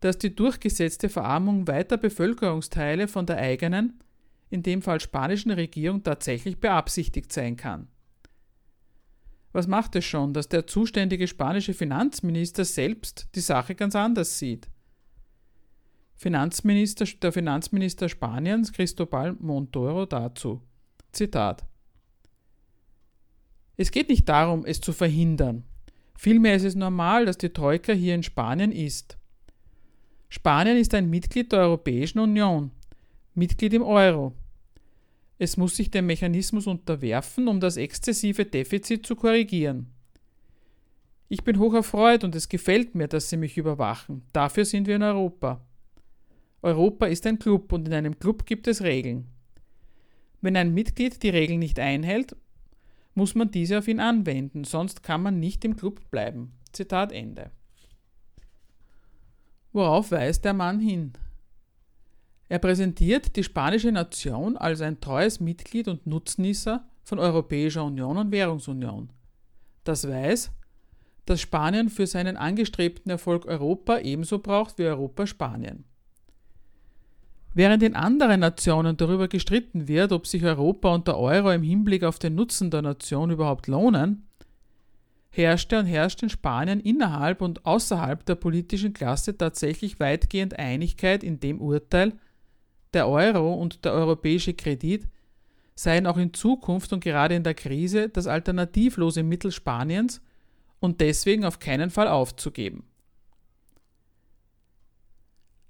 [0.00, 3.98] dass die durchgesetzte Verarmung weiter Bevölkerungsteile von der eigenen,
[4.50, 7.88] in dem Fall spanischen Regierung tatsächlich beabsichtigt sein kann.
[9.56, 14.68] Was macht es schon, dass der zuständige spanische Finanzminister selbst die Sache ganz anders sieht?
[16.14, 20.60] Finanzminister, der Finanzminister Spaniens, Cristobal Montoro, dazu.
[21.10, 21.64] Zitat
[23.78, 25.64] es geht nicht darum, es zu verhindern.
[26.18, 29.16] Vielmehr ist es normal, dass die Troika hier in Spanien ist.
[30.28, 32.72] Spanien ist ein Mitglied der Europäischen Union,
[33.34, 34.34] Mitglied im Euro.
[35.38, 39.92] Es muss sich dem Mechanismus unterwerfen, um das exzessive Defizit zu korrigieren.
[41.28, 44.22] Ich bin hoch erfreut und es gefällt mir, dass Sie mich überwachen.
[44.32, 45.60] Dafür sind wir in Europa.
[46.62, 49.26] Europa ist ein Club und in einem Club gibt es Regeln.
[50.40, 52.36] Wenn ein Mitglied die Regeln nicht einhält,
[53.14, 56.52] muss man diese auf ihn anwenden, sonst kann man nicht im Club bleiben.
[56.72, 57.50] Zitat Ende.
[59.72, 61.12] Worauf weist der Mann hin?
[62.48, 68.30] Er präsentiert die spanische Nation als ein treues Mitglied und Nutznießer von Europäischer Union und
[68.30, 69.10] Währungsunion.
[69.84, 70.52] Das weiß,
[71.24, 75.84] dass Spanien für seinen angestrebten Erfolg Europa ebenso braucht wie Europa Spanien.
[77.52, 82.04] Während in anderen Nationen darüber gestritten wird, ob sich Europa und der Euro im Hinblick
[82.04, 84.28] auf den Nutzen der Nation überhaupt lohnen,
[85.30, 91.40] herrschte und herrscht in Spanien innerhalb und außerhalb der politischen Klasse tatsächlich weitgehend Einigkeit in
[91.40, 92.12] dem Urteil,
[92.94, 95.06] der Euro und der europäische Kredit
[95.74, 100.22] seien auch in Zukunft und gerade in der Krise das alternativlose Mittel Spaniens
[100.80, 102.84] und deswegen auf keinen Fall aufzugeben.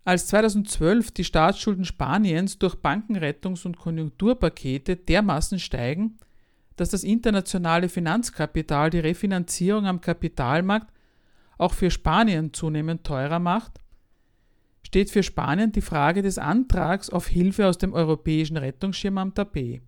[0.04, 6.18] Als 2012 die Staatsschulden Spaniens durch Bankenrettungs- und Konjunkturpakete dermaßen steigen,
[6.76, 10.92] dass das internationale Finanzkapital die Refinanzierung am Kapitalmarkt
[11.58, 13.80] auch für Spanien zunehmend teurer macht,
[14.86, 19.82] steht für Spanien die Frage des Antrags auf Hilfe aus dem europäischen Rettungsschirm am Tapet.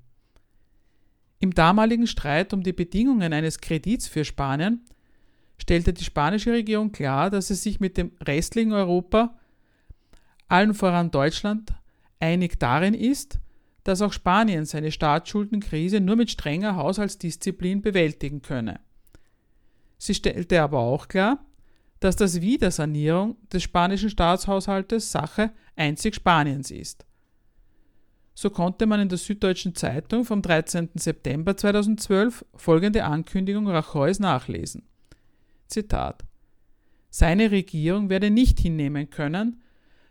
[1.38, 4.80] Im damaligen Streit um die Bedingungen eines Kredits für Spanien
[5.56, 9.38] stellte die spanische Regierung klar, dass es sich mit dem restlichen Europa,
[10.48, 11.72] allen voran Deutschland,
[12.18, 13.38] einig darin ist,
[13.84, 18.80] dass auch Spanien seine Staatsschuldenkrise nur mit strenger Haushaltsdisziplin bewältigen könne.
[19.96, 21.44] Sie stellte aber auch klar,
[22.00, 27.04] dass das Wiedersanierung des spanischen Staatshaushaltes Sache einzig Spaniens ist.
[28.34, 30.90] So konnte man in der Süddeutschen Zeitung vom 13.
[30.94, 34.84] September 2012 folgende Ankündigung Rajoys nachlesen.
[35.66, 36.24] Zitat
[37.10, 39.60] Seine Regierung werde nicht hinnehmen können,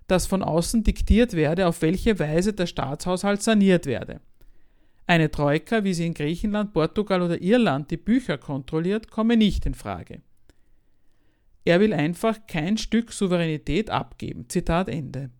[0.08, 4.20] dass von außen diktiert werde, auf welche Weise der Staatshaushalt saniert werde.
[5.06, 9.74] Eine Troika, wie sie in Griechenland, Portugal oder Irland die Bücher kontrolliert, komme nicht in
[9.74, 10.22] Frage.
[11.68, 14.48] Er will einfach kein Stück Souveränität abgeben.
[14.48, 15.32] Zitat Ende.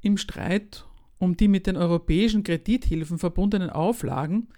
[0.00, 0.86] Im Streit
[1.18, 4.48] um die mit den europäischen Kredithilfen verbundenen Auflagen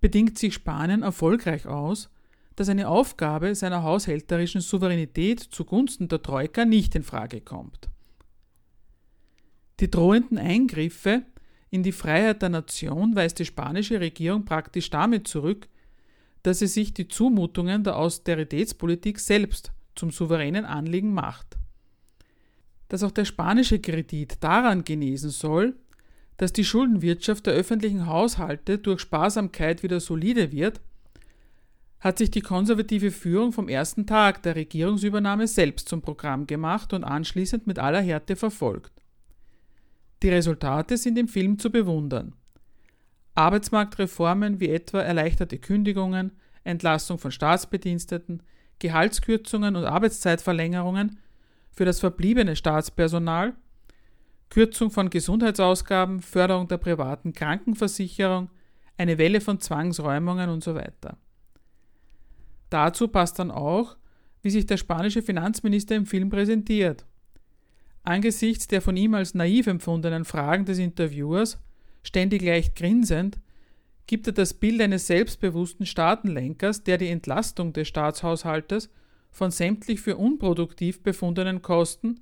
[0.00, 2.10] bedingt sich Spanien erfolgreich aus,
[2.56, 7.90] dass eine Aufgabe seiner haushälterischen Souveränität zugunsten der Troika nicht in Frage kommt.
[9.78, 11.22] Die drohenden Eingriffe
[11.70, 15.68] in die Freiheit der Nation weist die spanische Regierung praktisch damit zurück,
[16.42, 21.56] dass sie sich die Zumutungen der Austeritätspolitik selbst zum souveränen Anliegen macht.
[22.88, 25.76] Dass auch der spanische Kredit daran genesen soll,
[26.36, 30.80] dass die Schuldenwirtschaft der öffentlichen Haushalte durch Sparsamkeit wieder solide wird,
[32.00, 37.04] hat sich die konservative Führung vom ersten Tag der Regierungsübernahme selbst zum Programm gemacht und
[37.04, 38.92] anschließend mit aller Härte verfolgt.
[40.22, 42.34] Die Resultate sind im Film zu bewundern.
[43.34, 46.32] Arbeitsmarktreformen wie etwa erleichterte Kündigungen,
[46.64, 48.42] Entlassung von Staatsbediensteten,
[48.78, 51.18] Gehaltskürzungen und Arbeitszeitverlängerungen
[51.70, 53.54] für das verbliebene Staatspersonal,
[54.50, 58.50] Kürzung von Gesundheitsausgaben, Förderung der privaten Krankenversicherung,
[58.98, 61.16] eine Welle von Zwangsräumungen und so weiter.
[62.68, 63.96] Dazu passt dann auch,
[64.42, 67.06] wie sich der spanische Finanzminister im Film präsentiert.
[68.02, 71.58] Angesichts der von ihm als naiv empfundenen Fragen des Interviewers
[72.02, 73.38] ständig leicht grinsend,
[74.06, 78.90] gibt er das Bild eines selbstbewussten Staatenlenkers, der die Entlastung des Staatshaushaltes
[79.30, 82.20] von sämtlich für unproduktiv befundenen Kosten,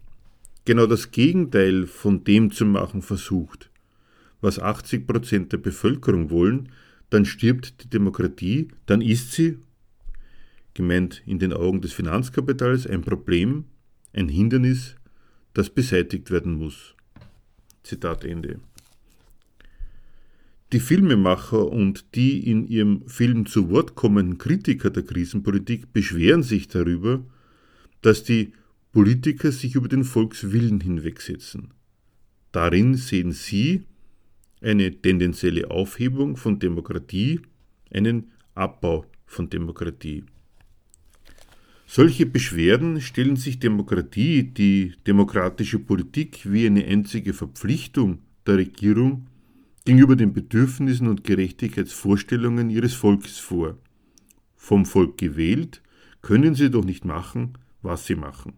[0.65, 3.71] genau das Gegenteil von dem zu machen versucht,
[4.41, 6.71] was 80 Prozent der Bevölkerung wollen,
[7.11, 9.59] dann stirbt die Demokratie, dann ist sie,
[10.75, 13.65] gemeint in den Augen des Finanzkapitals, ein Problem,
[14.13, 14.97] ein Hindernis,
[15.55, 16.95] das beseitigt werden muss.
[17.83, 18.61] Zitat Ende.
[20.73, 26.69] Die Filmemacher und die in ihrem Film zu Wort kommenden Kritiker der Krisenpolitik beschweren sich
[26.69, 27.25] darüber,
[28.03, 28.53] dass die
[28.93, 31.75] Politiker sich über den Volkswillen hinwegsetzen.
[32.53, 33.83] Darin sehen sie
[34.61, 37.41] eine tendenzielle Aufhebung von Demokratie,
[37.93, 40.25] einen Abbau von Demokratie.
[41.87, 49.27] Solche Beschwerden stellen sich Demokratie, die demokratische Politik wie eine einzige Verpflichtung der Regierung
[49.85, 53.79] gegenüber den Bedürfnissen und Gerechtigkeitsvorstellungen ihres Volkes vor.
[54.57, 55.83] Vom Volk gewählt
[56.23, 58.55] können sie doch nicht machen, was sie machen.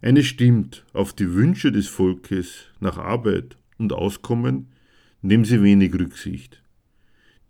[0.00, 4.68] Eine stimmt, auf die Wünsche des Volkes nach Arbeit und Auskommen
[5.22, 6.62] nehmen sie wenig Rücksicht.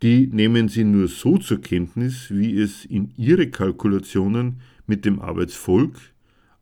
[0.03, 5.97] Die nehmen sie nur so zur Kenntnis, wie es in ihre Kalkulationen mit dem Arbeitsvolk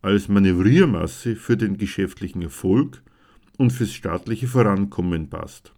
[0.01, 3.03] als Manövriermasse für den geschäftlichen Erfolg
[3.59, 5.73] und fürs staatliche Vorankommen passt.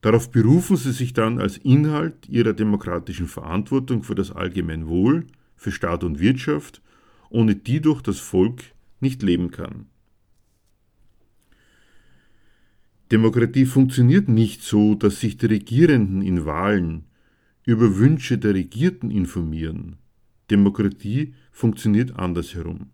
[0.00, 6.04] Darauf berufen sie sich dann als Inhalt ihrer demokratischen Verantwortung für das Allgemeinwohl, für Staat
[6.04, 6.82] und Wirtschaft
[7.30, 8.62] ohne die durch das Volk
[9.00, 9.86] nicht leben kann.
[13.12, 17.04] Demokratie funktioniert nicht so, dass sich die Regierenden in Wahlen
[17.64, 19.96] über Wünsche der Regierten informieren.
[20.50, 22.90] Demokratie funktioniert andersherum.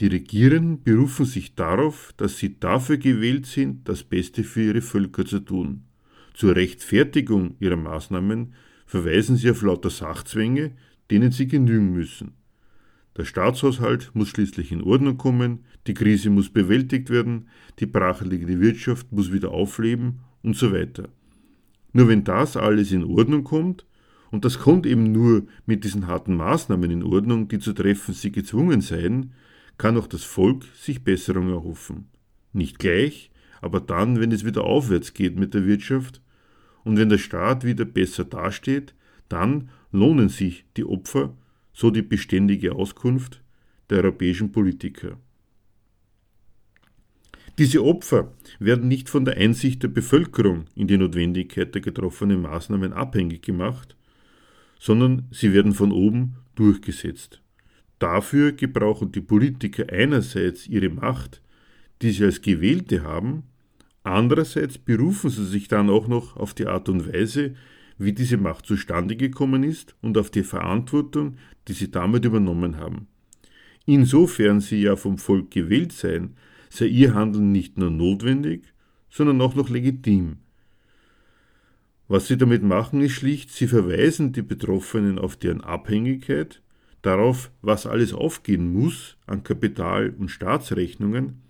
[0.00, 5.24] Die Regierenden berufen sich darauf, dass sie dafür gewählt sind, das Beste für ihre Völker
[5.24, 5.84] zu tun.
[6.34, 8.54] Zur Rechtfertigung ihrer Maßnahmen
[8.86, 10.72] verweisen sie auf lauter Sachzwänge,
[11.10, 12.32] denen sie genügen müssen.
[13.16, 19.12] Der Staatshaushalt muss schließlich in Ordnung kommen, die Krise muss bewältigt werden, die brachliegende Wirtschaft
[19.12, 21.08] muss wieder aufleben und so weiter.
[21.92, 23.86] Nur wenn das alles in Ordnung kommt,
[24.32, 28.32] und das kommt eben nur mit diesen harten Maßnahmen in Ordnung, die zu treffen sie
[28.32, 29.30] gezwungen seien,
[29.78, 32.08] kann auch das Volk sich Besserung erhoffen.
[32.52, 36.20] Nicht gleich, aber dann, wenn es wieder aufwärts geht mit der Wirtschaft
[36.84, 38.94] und wenn der Staat wieder besser dasteht,
[39.28, 41.36] dann lohnen sich die Opfer
[41.72, 43.42] so die beständige Auskunft
[43.90, 45.18] der europäischen Politiker.
[47.58, 52.92] Diese Opfer werden nicht von der Einsicht der Bevölkerung in die Notwendigkeit der getroffenen Maßnahmen
[52.92, 53.96] abhängig gemacht,
[54.80, 57.40] sondern sie werden von oben durchgesetzt.
[57.98, 61.40] Dafür gebrauchen die Politiker einerseits ihre Macht,
[62.02, 63.44] die sie als Gewählte haben,
[64.02, 67.54] andererseits berufen sie sich dann auch noch auf die Art und Weise,
[67.98, 71.36] wie diese Macht zustande gekommen ist und auf die Verantwortung,
[71.68, 73.06] die sie damit übernommen haben.
[73.86, 76.36] Insofern sie ja vom Volk gewählt seien,
[76.70, 78.72] sei ihr Handeln nicht nur notwendig,
[79.10, 80.38] sondern auch noch legitim.
[82.08, 86.62] Was sie damit machen, ist schlicht, sie verweisen die Betroffenen auf deren Abhängigkeit,
[87.04, 91.42] darauf, was alles aufgehen muss an Kapital- und Staatsrechnungen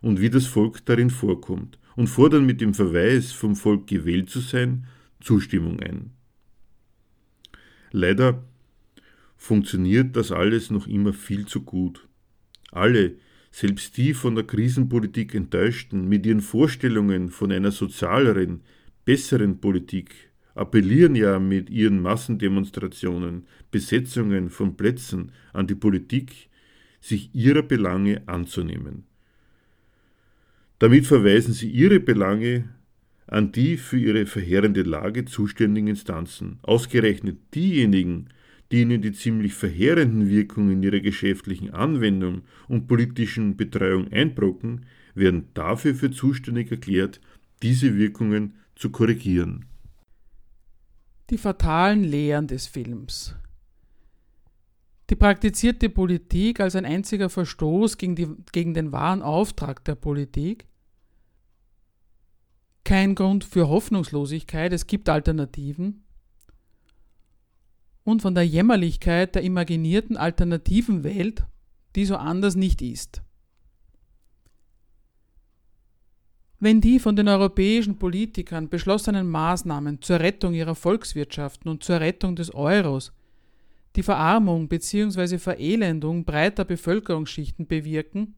[0.00, 4.40] und wie das Volk darin vorkommt und fordern mit dem Verweis, vom Volk gewählt zu
[4.40, 4.86] sein,
[5.20, 6.10] Zustimmung ein.
[7.90, 8.44] Leider
[9.36, 12.06] funktioniert das alles noch immer viel zu gut.
[12.70, 13.16] Alle,
[13.50, 18.62] selbst die von der Krisenpolitik enttäuschten, mit ihren Vorstellungen von einer sozialeren,
[19.04, 20.25] besseren Politik,
[20.56, 26.48] appellieren ja mit ihren Massendemonstrationen, Besetzungen von Plätzen an die Politik,
[27.00, 29.04] sich ihrer Belange anzunehmen.
[30.78, 32.68] Damit verweisen sie ihre Belange
[33.26, 36.58] an die für ihre verheerende Lage zuständigen Instanzen.
[36.62, 38.28] Ausgerechnet diejenigen,
[38.70, 45.94] die ihnen die ziemlich verheerenden Wirkungen ihrer geschäftlichen Anwendung und politischen Betreuung einbrocken, werden dafür
[45.94, 47.20] für zuständig erklärt,
[47.62, 49.64] diese Wirkungen zu korrigieren.
[51.30, 53.34] Die fatalen Lehren des Films.
[55.10, 60.66] Die praktizierte Politik als ein einziger Verstoß gegen, die, gegen den wahren Auftrag der Politik,
[62.84, 66.04] kein Grund für Hoffnungslosigkeit, es gibt Alternativen.
[68.04, 71.44] Und von der Jämmerlichkeit der imaginierten alternativen Welt,
[71.96, 73.22] die so anders nicht ist.
[76.58, 82.34] Wenn die von den europäischen Politikern beschlossenen Maßnahmen zur Rettung ihrer Volkswirtschaften und zur Rettung
[82.34, 83.12] des Euros
[83.94, 85.38] die Verarmung bzw.
[85.38, 88.34] Verelendung breiter Bevölkerungsschichten bewirken,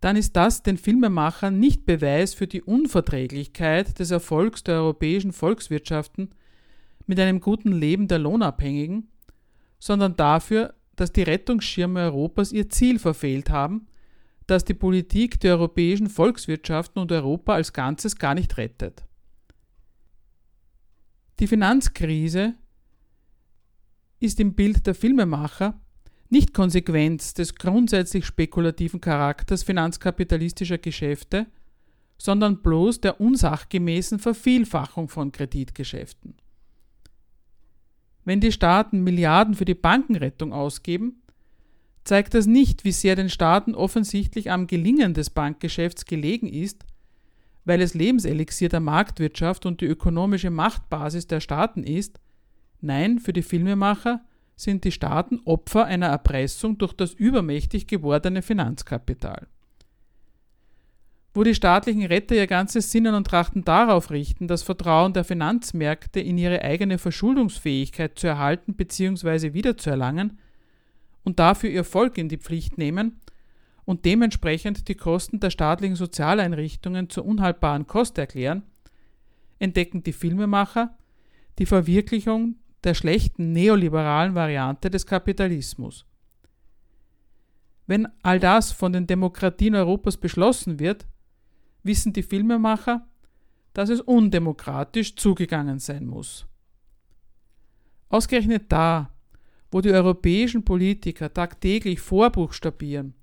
[0.00, 6.30] dann ist das den Filmemachern nicht Beweis für die Unverträglichkeit des Erfolgs der europäischen Volkswirtschaften
[7.06, 9.08] mit einem guten Leben der Lohnabhängigen,
[9.80, 13.88] sondern dafür, dass die Rettungsschirme Europas ihr Ziel verfehlt haben,
[14.48, 19.04] dass die Politik der europäischen Volkswirtschaften und Europa als Ganzes gar nicht rettet.
[21.38, 22.54] Die Finanzkrise
[24.20, 25.78] ist im Bild der Filmemacher
[26.30, 31.46] nicht Konsequenz des grundsätzlich spekulativen Charakters finanzkapitalistischer Geschäfte,
[32.16, 36.34] sondern bloß der unsachgemäßen Vervielfachung von Kreditgeschäften.
[38.24, 41.22] Wenn die Staaten Milliarden für die Bankenrettung ausgeben,
[42.08, 46.86] zeigt das nicht, wie sehr den Staaten offensichtlich am Gelingen des Bankgeschäfts gelegen ist,
[47.66, 52.18] weil es Lebenselixier der Marktwirtschaft und die ökonomische Machtbasis der Staaten ist,
[52.80, 54.22] nein, für die Filmemacher
[54.56, 59.46] sind die Staaten Opfer einer Erpressung durch das übermächtig gewordene Finanzkapital.
[61.34, 66.20] Wo die staatlichen Retter ihr ganzes Sinnen und Trachten darauf richten, das Vertrauen der Finanzmärkte
[66.20, 69.52] in ihre eigene Verschuldungsfähigkeit zu erhalten bzw.
[69.52, 70.38] wiederzuerlangen
[71.24, 73.20] und dafür ihr Volk in die Pflicht nehmen
[73.84, 78.62] und dementsprechend die Kosten der staatlichen Sozialeinrichtungen zur unhaltbaren Kost erklären,
[79.58, 80.96] entdecken die Filmemacher
[81.58, 86.04] die Verwirklichung der schlechten neoliberalen Variante des Kapitalismus.
[87.86, 91.06] Wenn all das von den Demokratien Europas beschlossen wird,
[91.82, 93.06] wissen die Filmemacher,
[93.72, 96.46] dass es undemokratisch zugegangen sein muss.
[98.10, 99.10] Ausgerechnet da,
[99.70, 103.14] wo die europäischen Politiker tagtäglich vorbuchstabieren,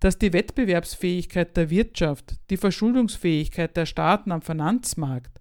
[0.00, 5.40] dass die Wettbewerbsfähigkeit der Wirtschaft, die Verschuldungsfähigkeit der Staaten am Finanzmarkt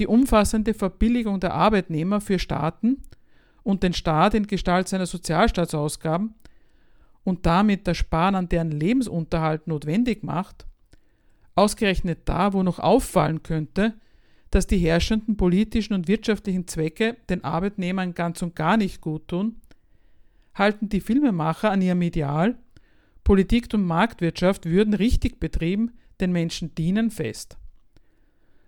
[0.00, 3.02] die umfassende Verbilligung der Arbeitnehmer für Staaten
[3.62, 6.34] und den Staat in Gestalt seiner Sozialstaatsausgaben
[7.22, 10.66] und damit das Sparen an deren Lebensunterhalt notwendig macht,
[11.54, 13.94] ausgerechnet da, wo noch auffallen könnte,
[14.50, 19.59] dass die herrschenden politischen und wirtschaftlichen Zwecke den Arbeitnehmern ganz und gar nicht gut tun,
[20.54, 22.58] halten die Filmemacher an ihrem Ideal,
[23.24, 27.58] Politik und Marktwirtschaft würden richtig betrieben den Menschen dienen fest.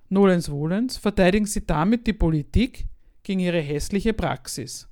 [0.08, 2.86] Nolens Wohlens verteidigen sie damit die Politik
[3.22, 4.88] gegen ihre hässliche Praxis.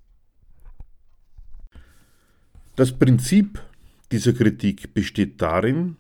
[2.76, 3.62] Das Prinzip
[4.11, 5.97] dieser Kritik besteht darin,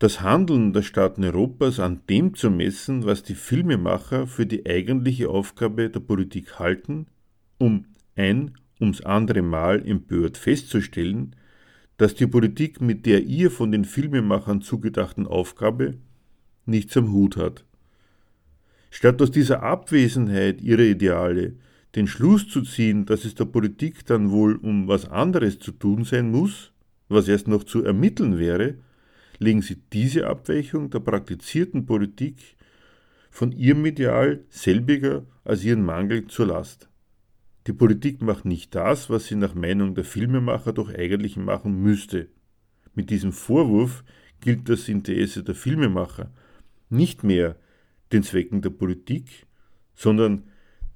[0.00, 5.30] das Handeln der Staaten Europas an dem zu messen, was die Filmemacher für die eigentliche
[5.30, 7.06] Aufgabe der Politik halten,
[7.58, 7.86] um
[8.16, 11.34] ein ums andere Mal empört festzustellen,
[11.96, 15.94] dass die Politik mit der ihr von den Filmemachern zugedachten Aufgabe
[16.66, 17.64] nichts am Hut hat.
[18.90, 21.54] Statt aus dieser Abwesenheit ihrer Ideale
[21.94, 26.04] den Schluss zu ziehen, dass es der Politik dann wohl um was anderes zu tun
[26.04, 26.72] sein muss,
[27.08, 28.74] was erst noch zu ermitteln wäre,
[29.38, 32.56] legen sie diese Abweichung der praktizierten Politik
[33.30, 36.88] von ihrem Ideal selbiger als ihren Mangel zur Last.
[37.66, 42.28] Die Politik macht nicht das, was sie nach Meinung der Filmemacher doch eigentlich machen müsste.
[42.94, 44.04] Mit diesem Vorwurf
[44.40, 46.30] gilt das Interesse der Filmemacher
[46.90, 47.56] nicht mehr
[48.12, 49.46] den Zwecken der Politik,
[49.94, 50.44] sondern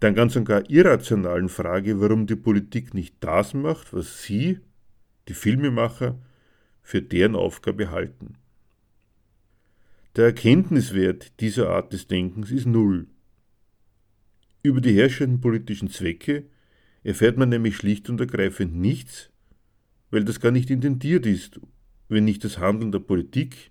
[0.03, 4.61] der ganz und gar irrationalen Frage, warum die Politik nicht das macht, was sie,
[5.27, 6.19] die Filmemacher,
[6.83, 8.35] für deren Aufgabe halten.
[10.17, 13.07] Der Erkenntniswert dieser Art des Denkens ist null.
[14.63, 16.47] Über die herrschenden politischen Zwecke
[17.09, 19.31] erfährt man nämlich schlicht und ergreifend nichts,
[20.11, 21.59] weil das gar nicht intendiert ist,
[22.11, 23.71] wenn nicht das Handeln der Politik,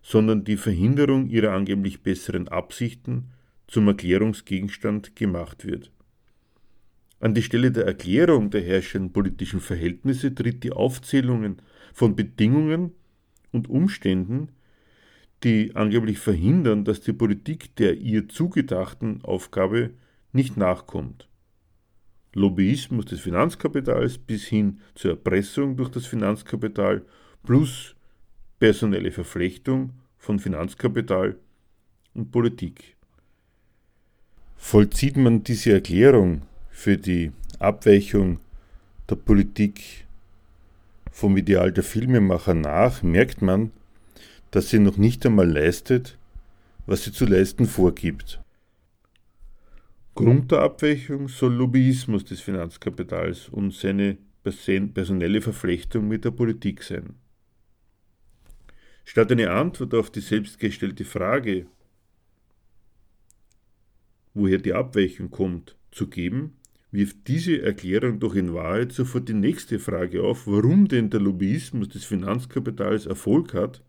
[0.00, 3.32] sondern die Verhinderung ihrer angeblich besseren Absichten
[3.66, 5.90] zum Erklärungsgegenstand gemacht wird.
[7.18, 11.56] An die Stelle der Erklärung der herrschenden politischen Verhältnisse tritt die Aufzählung
[11.94, 12.92] von Bedingungen
[13.50, 14.50] und Umständen,
[15.42, 19.90] die angeblich verhindern, dass die Politik der ihr zugedachten Aufgabe
[20.32, 21.26] nicht nachkommt.
[22.36, 27.02] Lobbyismus des Finanzkapitals bis hin zur Erpressung durch das Finanzkapital
[27.42, 27.96] plus
[28.58, 31.36] personelle Verflechtung von Finanzkapital
[32.12, 32.94] und Politik.
[34.56, 38.40] Vollzieht man diese Erklärung für die Abweichung
[39.08, 40.06] der Politik
[41.10, 43.70] vom Ideal der Filmemacher nach, merkt man,
[44.50, 46.18] dass sie noch nicht einmal leistet,
[46.84, 48.40] was sie zu leisten vorgibt.
[50.16, 57.16] Grund der Abweichung soll Lobbyismus des Finanzkapitals und seine personelle Verflechtung mit der Politik sein.
[59.04, 61.66] Statt eine Antwort auf die selbstgestellte Frage,
[64.32, 66.56] woher die Abweichung kommt, zu geben,
[66.90, 71.90] wirft diese Erklärung doch in Wahrheit sofort die nächste Frage auf, warum denn der Lobbyismus
[71.90, 73.82] des Finanzkapitals Erfolg hat,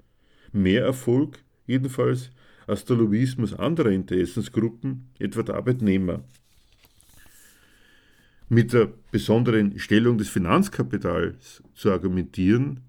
[0.51, 2.32] mehr Erfolg jedenfalls
[2.68, 6.24] als der Lobbyismus anderer Interessensgruppen, etwa der Arbeitnehmer.
[8.49, 12.82] Mit der besonderen Stellung des Finanzkapitals zu argumentieren,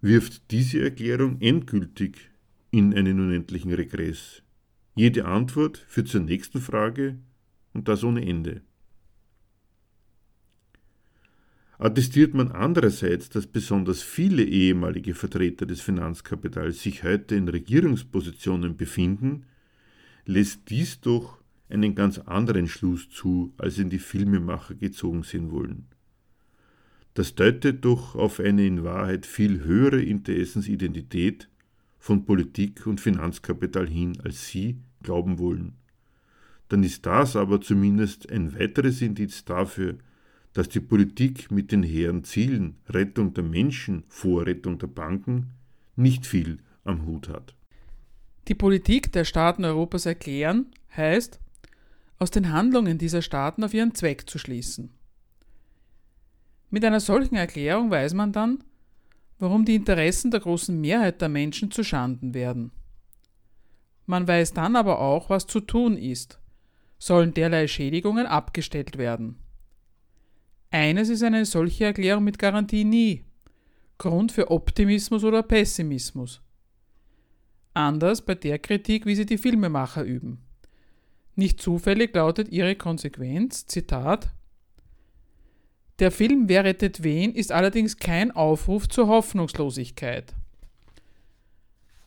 [0.00, 2.30] wirft diese Erklärung endgültig
[2.70, 4.42] in einen unendlichen Regress.
[4.94, 7.18] Jede Antwort führt zur nächsten Frage
[7.72, 8.62] und das ohne Ende.
[11.82, 19.46] Attestiert man andererseits, dass besonders viele ehemalige Vertreter des Finanzkapitals sich heute in Regierungspositionen befinden,
[20.24, 25.86] lässt dies doch einen ganz anderen Schluss zu, als ihn die Filmemacher gezogen sehen wollen.
[27.14, 31.48] Das deutet doch auf eine in Wahrheit viel höhere Interessensidentität
[31.98, 35.72] von Politik und Finanzkapital hin, als sie glauben wollen.
[36.68, 39.98] Dann ist das aber zumindest ein weiteres Indiz dafür,
[40.52, 45.52] dass die Politik mit den hehren Zielen Rettung der Menschen vor Rettung der Banken
[45.96, 47.54] nicht viel am Hut hat.
[48.48, 51.40] Die Politik der Staaten Europas erklären heißt,
[52.18, 54.90] aus den Handlungen dieser Staaten auf ihren Zweck zu schließen.
[56.70, 58.64] Mit einer solchen Erklärung weiß man dann,
[59.38, 62.70] warum die Interessen der großen Mehrheit der Menschen zu Schanden werden.
[64.06, 66.38] Man weiß dann aber auch, was zu tun ist.
[66.98, 69.41] Sollen derlei Schädigungen abgestellt werden.
[70.72, 73.24] Eines ist eine solche Erklärung mit Garantie nie.
[73.98, 76.40] Grund für Optimismus oder Pessimismus.
[77.74, 80.42] Anders bei der Kritik, wie sie die Filmemacher üben.
[81.36, 84.32] Nicht zufällig lautet ihre Konsequenz, Zitat,
[85.98, 90.34] der Film Wer rettet wen ist allerdings kein Aufruf zur Hoffnungslosigkeit.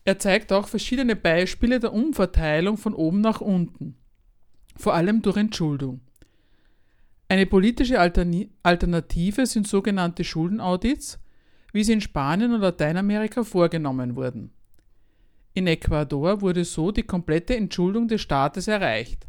[0.04, 3.96] Er zeigt auch verschiedene Beispiele der Umverteilung von oben nach unten,
[4.76, 6.00] vor allem durch Entschuldung.
[7.28, 11.18] Eine politische Alternative sind sogenannte Schuldenaudits,
[11.72, 14.52] wie sie in Spanien und Lateinamerika vorgenommen wurden.
[15.52, 19.26] In Ecuador wurde so die komplette Entschuldung des Staates erreicht.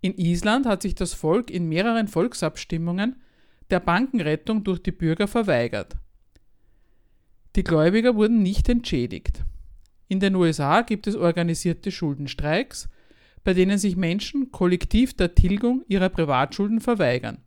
[0.00, 3.16] In Island hat sich das Volk in mehreren Volksabstimmungen
[3.70, 5.96] der Bankenrettung durch die Bürger verweigert.
[7.56, 9.42] Die Gläubiger wurden nicht entschädigt.
[10.06, 12.88] In den USA gibt es organisierte Schuldenstreiks,
[13.48, 17.38] bei denen sich Menschen kollektiv der Tilgung ihrer Privatschulden verweigern.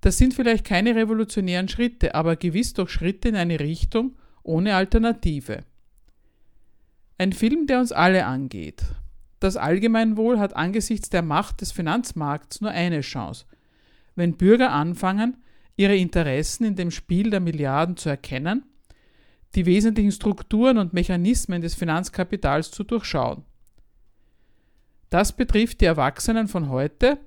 [0.00, 4.14] Das sind vielleicht keine revolutionären Schritte, aber gewiss doch Schritte in eine Richtung
[4.44, 5.64] ohne Alternative.
[7.18, 8.84] Ein Film, der uns alle angeht.
[9.40, 13.46] Das Allgemeinwohl hat angesichts der Macht des Finanzmarkts nur eine Chance.
[14.14, 15.38] Wenn Bürger anfangen,
[15.74, 18.62] ihre Interessen in dem Spiel der Milliarden zu erkennen,
[19.56, 23.42] die wesentlichen Strukturen und Mechanismen des Finanzkapitals zu durchschauen.
[25.10, 27.18] Das betrifft die Erwachsenen von heute,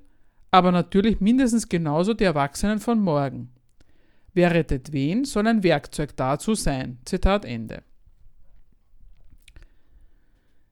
[0.50, 3.50] aber natürlich mindestens genauso die Erwachsenen von morgen.
[4.32, 6.98] Wer rettet wen, soll ein Werkzeug dazu sein.
[7.04, 7.82] Zitat Ende.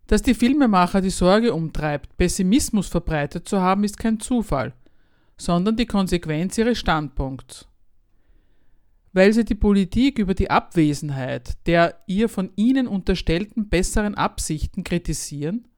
[0.06, 4.74] Dass die Filmemacher die Sorge umtreibt, Pessimismus verbreitet zu haben, ist kein Zufall,
[5.36, 7.68] sondern die Konsequenz ihres Standpunkts.
[9.12, 15.68] Weil sie die Politik über die Abwesenheit der ihr von ihnen unterstellten besseren Absichten kritisieren,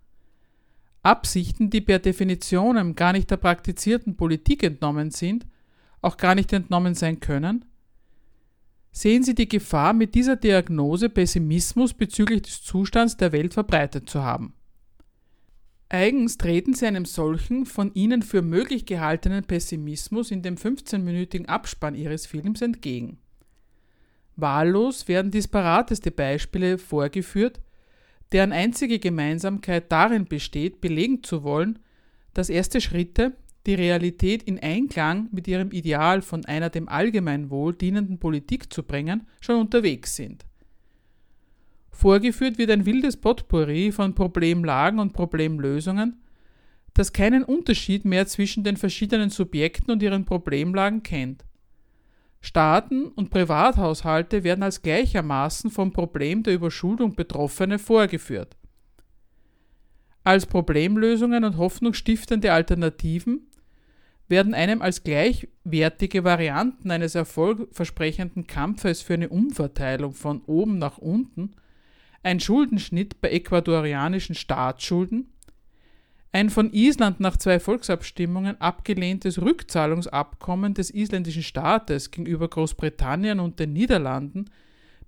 [1.05, 5.47] Absichten, die per Definition gar nicht der praktizierten Politik entnommen sind,
[6.01, 7.65] auch gar nicht entnommen sein können?
[8.91, 14.23] Sehen Sie die Gefahr, mit dieser Diagnose Pessimismus bezüglich des Zustands der Welt verbreitet zu
[14.23, 14.55] haben?
[15.89, 21.95] Eigens treten Sie einem solchen, von Ihnen für möglich gehaltenen Pessimismus in dem 15-minütigen Abspann
[21.95, 23.19] Ihres Films entgegen.
[24.37, 27.61] Wahllos werden disparateste Beispiele vorgeführt,
[28.35, 31.79] deren einzige Gemeinsamkeit darin besteht, belegen zu wollen,
[32.35, 38.19] dass erste Schritte, die Realität in Einklang mit ihrem Ideal von einer dem Allgemeinwohl dienenden
[38.19, 40.45] Politik zu bringen, schon unterwegs sind.
[41.93, 46.21] Vorgeführt wird ein wildes Potpourri von Problemlagen und Problemlösungen,
[46.93, 51.45] das keinen Unterschied mehr zwischen den verschiedenen Subjekten und ihren Problemlagen kennt.
[52.45, 58.59] Staaten und Privathaushalte werden als gleichermaßen vom Problem der Überschuldung Betroffene vorgeführt.
[60.25, 63.47] Als Problemlösungen und hoffnungsstiftende Alternativen
[64.29, 71.57] werden einem als gleichwertige Varianten eines erfolgversprechenden Kampfes für eine Umverteilung von oben nach unten
[72.23, 75.33] ein Schuldenschnitt bei ecuadorianischen Staatsschulden
[76.35, 83.73] ein von Island nach zwei Volksabstimmungen abgelehntes Rückzahlungsabkommen des isländischen Staates gegenüber Großbritannien und den
[83.73, 84.51] Niederlanden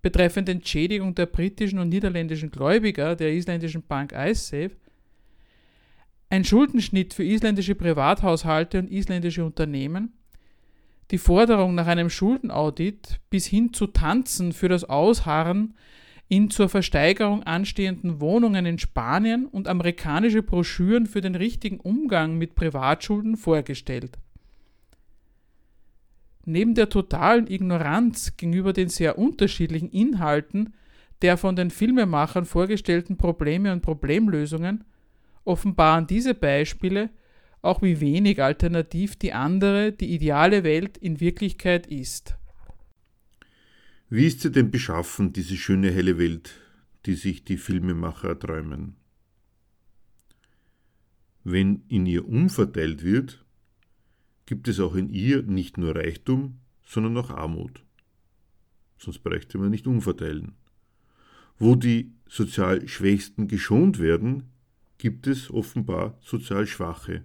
[0.02, 4.76] betreffend Entschädigung der britischen und niederländischen Gläubiger der isländischen Bank IceSafe,
[6.30, 10.12] ein Schuldenschnitt für isländische Privathaushalte und isländische Unternehmen,
[11.10, 15.74] die Forderung nach einem Schuldenaudit bis hin zu Tanzen für das Ausharren
[16.28, 22.54] in zur Versteigerung anstehenden Wohnungen in Spanien und amerikanische Broschüren für den richtigen Umgang mit
[22.54, 24.18] Privatschulden vorgestellt.
[26.44, 30.74] Neben der totalen Ignoranz gegenüber den sehr unterschiedlichen Inhalten
[31.22, 34.84] der von den Filmemachern vorgestellten Probleme und Problemlösungen
[35.44, 37.10] offenbaren diese Beispiele
[37.62, 42.36] auch wie wenig alternativ die andere, die ideale Welt in Wirklichkeit ist.
[44.08, 46.54] Wie ist sie denn beschaffen, diese schöne helle Welt,
[47.06, 48.94] die sich die Filmemacher erträumen?
[51.42, 53.44] Wenn in ihr umverteilt wird,
[54.46, 57.82] gibt es auch in ihr nicht nur Reichtum, sondern auch Armut.
[58.96, 60.54] Sonst bräuchte man nicht umverteilen.
[61.58, 64.44] Wo die sozial Schwächsten geschont werden,
[64.98, 67.24] gibt es offenbar sozial Schwache.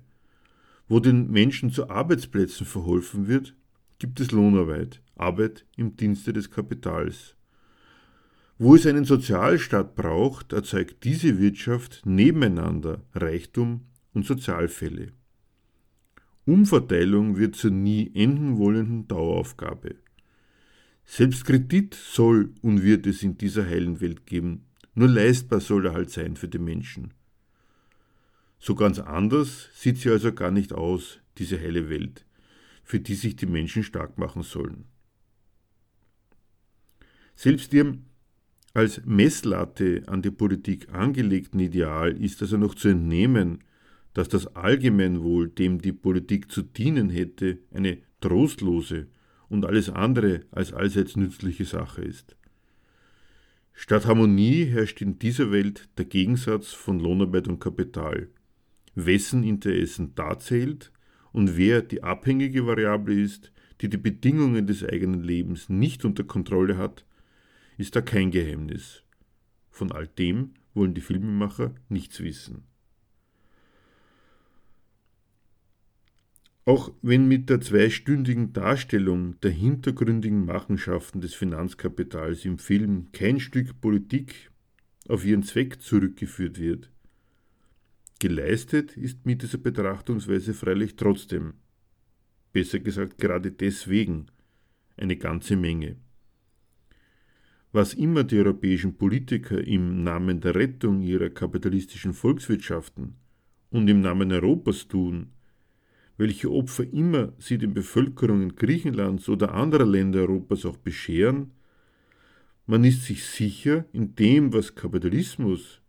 [0.88, 3.56] Wo den Menschen zu Arbeitsplätzen verholfen wird,
[4.02, 7.36] gibt es Lohnarbeit, Arbeit im Dienste des Kapitals.
[8.58, 13.82] Wo es einen Sozialstaat braucht, erzeugt diese Wirtschaft nebeneinander Reichtum
[14.14, 15.12] und Sozialfälle.
[16.46, 19.98] Umverteilung wird zur nie enden wollenden Daueraufgabe.
[21.06, 25.94] Selbst Kredit soll und wird es in dieser heilen Welt geben, nur leistbar soll er
[25.94, 27.14] halt sein für die Menschen.
[28.58, 32.26] So ganz anders sieht sie also gar nicht aus, diese helle Welt,
[32.92, 34.84] für die sich die Menschen stark machen sollen.
[37.36, 38.04] Selbst ihrem
[38.74, 43.64] als Messlatte an die Politik angelegten Ideal ist also noch zu entnehmen,
[44.14, 49.08] dass das Allgemeinwohl, dem die Politik zu dienen hätte, eine trostlose
[49.48, 52.36] und alles andere als allseits nützliche Sache ist.
[53.72, 58.28] Statt Harmonie herrscht in dieser Welt der Gegensatz von Lohnarbeit und Kapital
[58.96, 60.91] wessen Interessen da zählt
[61.34, 63.52] und wer die abhängige Variable ist,
[63.82, 67.06] die die Bedingungen des eigenen Lebens nicht unter Kontrolle hat,
[67.78, 69.04] ist da kein Geheimnis.
[69.70, 72.64] Von all dem wollen die Filmemacher nichts wissen.
[76.64, 83.82] Auch wenn mit der zweistündigen Darstellung der hintergründigen Machenschaften des Finanzkapitals im Film kein Stück
[83.82, 84.52] Politik
[85.08, 86.92] auf ihren Zweck zurückgeführt wird,
[88.22, 91.56] Geleistet ist mit dieser Betrachtungsweise freilich trotzdem,
[92.54, 94.28] besser gesagt gerade deswegen,
[94.96, 95.96] eine ganze Menge.
[97.72, 103.16] Was immer die europäischen Politiker im Namen der Rettung ihrer kapitalistischen Volkswirtschaften
[103.72, 105.32] und im Namen Europas tun,
[106.18, 111.54] welche Opfer immer sie den Bevölkerungen Griechenlands oder anderer Länder Europas auch bescheren,
[112.68, 115.81] man ist sich sicher, in dem, was Kapitalismus,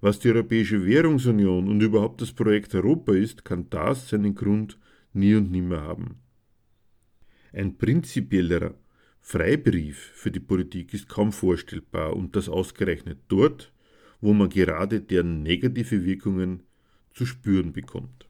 [0.00, 4.78] was die Europäische Währungsunion und überhaupt das Projekt Europa ist, kann das seinen Grund
[5.12, 6.20] nie und nimmer haben.
[7.52, 8.74] Ein prinzipiellerer
[9.20, 13.72] Freibrief für die Politik ist kaum vorstellbar und das ausgerechnet dort,
[14.20, 16.62] wo man gerade deren negative Wirkungen
[17.12, 18.29] zu spüren bekommt.